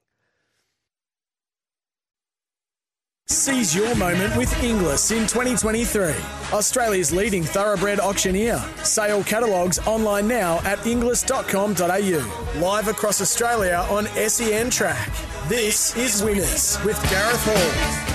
[3.28, 6.14] Seize your moment with Inglis in 2023.
[6.54, 8.64] Australia's leading thoroughbred auctioneer.
[8.84, 12.60] Sale catalogues online now at inglis.com.au.
[12.60, 15.10] Live across Australia on SEN Track.
[15.48, 18.14] This is Winners with Gareth Hall.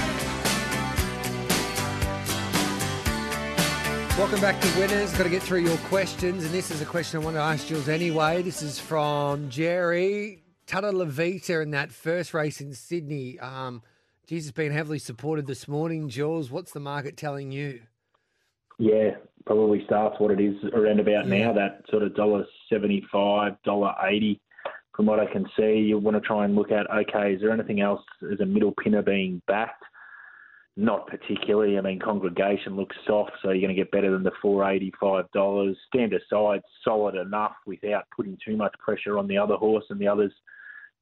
[4.17, 5.13] Welcome back to Winners.
[5.17, 7.67] Got to get through your questions, and this is a question I want to ask
[7.67, 8.43] Jules anyway.
[8.43, 13.41] This is from Jerry Tata Levita in that first race in Sydney.
[13.41, 13.83] Um,
[14.31, 16.09] Jesus has been heavily supported this morning.
[16.09, 17.81] Jules, what's the market telling you?
[18.79, 21.47] Yeah, probably starts what it is around about yeah.
[21.47, 24.41] now, that sort of dollar seventy five, dollar eighty.
[24.95, 27.51] From what I can see, you want to try and look at okay, is there
[27.51, 28.03] anything else
[28.33, 29.83] as a middle pinner being backed?
[30.77, 31.77] Not particularly.
[31.77, 34.93] I mean, congregation looks soft, so you're going to get better than the four eighty
[35.01, 35.77] five dollars.
[35.93, 40.07] Stand aside, solid enough without putting too much pressure on the other horse and the
[40.07, 40.33] others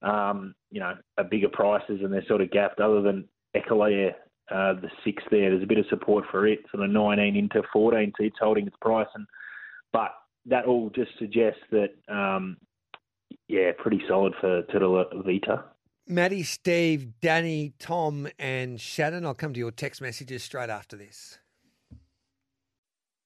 [0.03, 2.81] um, you know, are bigger prices and they're sort of gapped.
[2.81, 4.15] Other than Eclair,
[4.51, 7.63] uh, the six there, there's a bit of support for it, sort of 19 into
[7.73, 9.09] 14, so it's holding its price.
[9.15, 9.27] And
[9.93, 10.11] but
[10.47, 12.57] that all just suggests that, um,
[13.49, 15.65] yeah, pretty solid for Titula Vita.
[16.07, 19.27] Maddie, Steve, Danny, Tom, and Shannon.
[19.27, 21.39] I'll come to your text messages straight after this.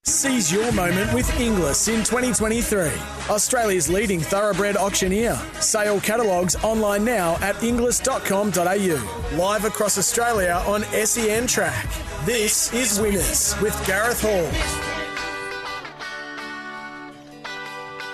[0.04, 2.90] Seize your moment with Inglis in 2023.
[3.30, 5.36] Australia's leading thoroughbred auctioneer.
[5.60, 9.36] Sale catalogues online now at inglis.com.au.
[9.36, 11.86] Live across Australia on SEN Track.
[12.24, 14.50] This is Winners with Gareth Hall.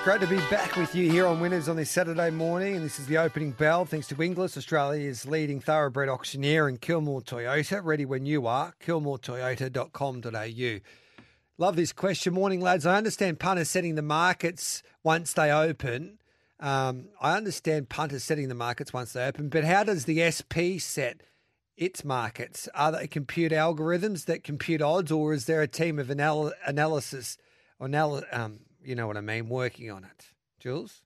[0.04, 2.98] Great to be back with you here on Winners on this Saturday morning, and this
[2.98, 3.86] is the opening bell.
[3.86, 7.82] Thanks to Inglis, Australia's leading thoroughbred auctioneer, and Kilmore Toyota.
[7.82, 8.74] Ready when you are.
[8.84, 10.80] KilmoreToyota.com.au.
[11.60, 12.34] Love this question.
[12.34, 12.86] Morning, lads.
[12.86, 16.18] I understand punters setting the markets once they open.
[16.60, 20.78] Um, I understand punters setting the markets once they open, but how does the SP
[20.78, 21.22] set
[21.76, 22.68] its markets?
[22.76, 27.36] Are they computer algorithms that compute odds, or is there a team of anal- analysis,
[27.80, 30.26] or anal- um, you know what I mean, working on it?
[30.60, 31.02] Jules?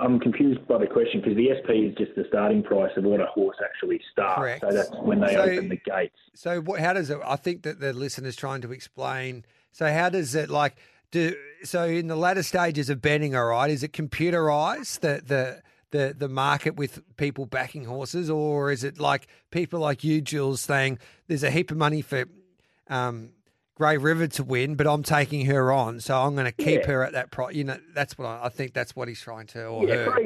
[0.00, 3.20] I'm confused by the question because the SP is just the starting price of what
[3.20, 4.38] a horse actually starts.
[4.38, 4.60] Correct.
[4.62, 6.16] So that's when they So- open the gates.
[6.34, 6.80] So what?
[6.80, 7.18] How does it?
[7.24, 9.44] I think that the listener's trying to explain.
[9.72, 10.76] So how does it like
[11.10, 11.34] do?
[11.64, 16.14] So in the latter stages of betting, all right, is it computerized the the the
[16.18, 20.98] the market with people backing horses, or is it like people like you, Jules, saying
[21.28, 22.24] there's a heap of money for
[22.88, 23.30] um,
[23.82, 26.86] Grey River to win, but I'm taking her on, so I'm going to keep Yeah.
[26.86, 27.56] her at that price.
[27.56, 28.74] You know, that's what I, I think.
[28.74, 29.64] That's what he's trying to.
[29.64, 30.20] Or Yeah, her.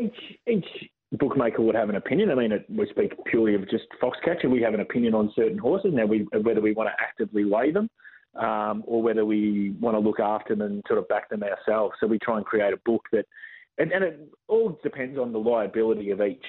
[0.00, 2.30] Each each bookmaker would have an opinion.
[2.30, 4.48] I mean, it, we speak purely of just Foxcatcher.
[4.48, 6.06] We have an opinion on certain horses now.
[6.06, 7.90] We whether we want to actively weigh them.
[8.36, 11.94] Um, or whether we want to look after them and sort of back them ourselves.
[11.98, 13.26] So we try and create a book that,
[13.78, 16.44] and, and it all depends on the liability of each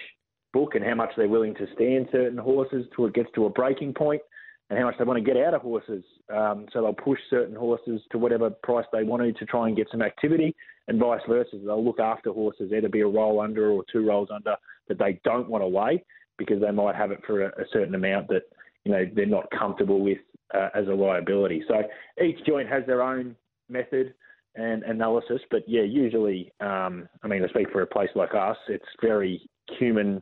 [0.52, 3.50] book and how much they're willing to stand certain horses till it gets to a
[3.52, 4.22] breaking point
[4.70, 6.04] and how much they want to get out of horses.
[6.34, 9.78] Um, so they'll push certain horses to whatever price they want to to try and
[9.78, 10.56] get some activity,
[10.88, 11.58] and vice versa.
[11.64, 14.56] They'll look after horses, either be a roll under or two rolls under
[14.88, 16.04] that they don't want to weigh
[16.38, 18.44] because they might have it for a, a certain amount that
[18.84, 20.20] you know they're not comfortable with
[20.54, 21.64] uh, as a liability.
[21.68, 21.84] So
[22.24, 23.36] each joint has their own
[23.70, 24.14] method
[24.56, 28.58] and analysis, but yeah, usually, um, I mean, to speak for a place like us,
[28.70, 29.42] it's very
[29.78, 30.22] human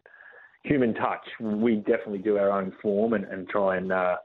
[0.64, 1.26] human touch.
[1.42, 4.16] We definitely do our own form and, and try and uh,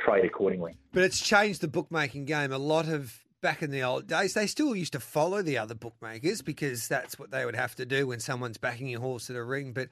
[0.00, 0.76] trade accordingly.
[0.92, 2.52] But it's changed the bookmaking game.
[2.52, 5.74] A lot of back in the old days, they still used to follow the other
[5.74, 9.36] bookmakers because that's what they would have to do when someone's backing your horse at
[9.36, 9.72] a ring.
[9.72, 9.88] But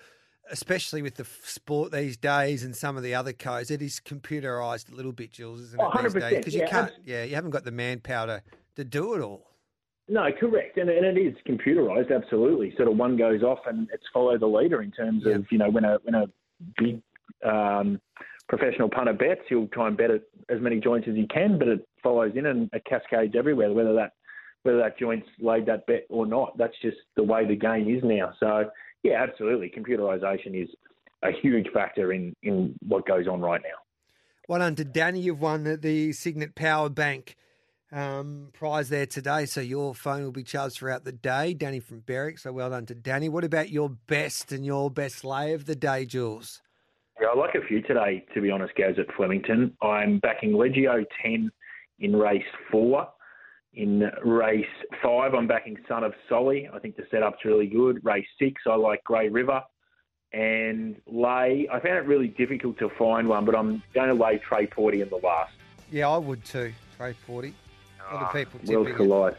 [0.50, 4.00] especially with the f- sport these days and some of the other codes, it is
[4.04, 5.84] computerized a little bit, Jules, isn't it?
[5.84, 8.42] Oh, these days 100%, because you yeah, can't, yeah, you haven't got the manpower to,
[8.76, 9.44] to do it all.
[10.08, 12.72] No, correct, and, and it is computerized, absolutely.
[12.76, 15.34] Sort of one goes off, and it's follow the leader in terms Yeah.
[15.34, 16.26] of you know when a when a
[16.78, 17.02] big
[17.44, 18.00] um,
[18.48, 21.86] professional punter bets, he'll try and bet as many joints as he can, but it
[22.02, 23.72] follows in and it cascades everywhere.
[23.72, 24.12] Whether that
[24.62, 28.02] whether that joint's laid that bet or not, that's just the way the game is
[28.02, 28.32] now.
[28.40, 28.70] So
[29.02, 30.68] yeah, absolutely, computerization is
[31.22, 33.78] a huge factor in in what goes on right now.
[34.48, 35.20] Well done to Danny.
[35.20, 37.36] You've won the, the Cygnett Power Bank
[37.90, 39.46] um, prize there today.
[39.46, 41.54] So your phone will be charged throughout the day.
[41.54, 42.38] Danny from Berwick.
[42.38, 43.28] So well done to Danny.
[43.28, 46.62] What about your best and your best lay of the day, Jules?
[47.20, 49.74] Yeah, I like a few today, to be honest, Gaz, at Flemington.
[49.80, 51.50] I'm backing Legio 10
[52.00, 53.08] in race four.
[53.72, 54.64] In race
[55.02, 56.68] five, I'm backing Son of Solly.
[56.72, 58.04] I think the setup's really good.
[58.04, 59.62] Race six, I like Grey River.
[60.32, 64.38] And lay, I found it really difficult to find one, but I'm going to lay
[64.38, 65.52] Trey Porty in the last.
[65.90, 66.72] Yeah, I would too.
[66.96, 67.54] Trade 40.
[68.10, 68.96] Other ah, people Worlds tipping it.
[68.96, 69.36] collide.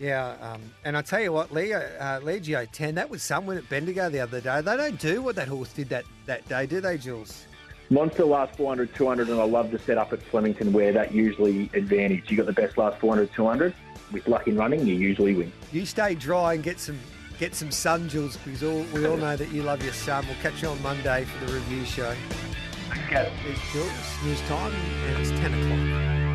[0.00, 3.68] Yeah, um, and I tell you what, Leo, uh, Legio 10, that was someone at
[3.68, 4.62] Bendigo the other day.
[4.62, 7.44] They don't do what that horse did that, that day, do they, Jules?
[7.90, 12.30] Monster last 400, 200, and I love the setup at Flemington where that usually advantage.
[12.30, 13.74] You got the best last 400, 200.
[14.10, 15.52] With luck in running, you usually win.
[15.70, 16.98] You stay dry and get some
[17.38, 20.26] get some sun, Jules, because all, we all know that you love your sun.
[20.26, 22.14] We'll catch you on Monday for the review show.
[23.08, 23.32] Gaz.
[23.46, 23.88] It's Jules,
[24.24, 24.72] news time,
[25.06, 26.29] and it's 10 o'clock.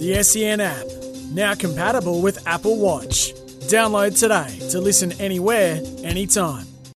[0.00, 0.86] The SEN app,
[1.34, 3.34] now compatible with Apple Watch.
[3.68, 6.66] Download today to listen anywhere, anytime.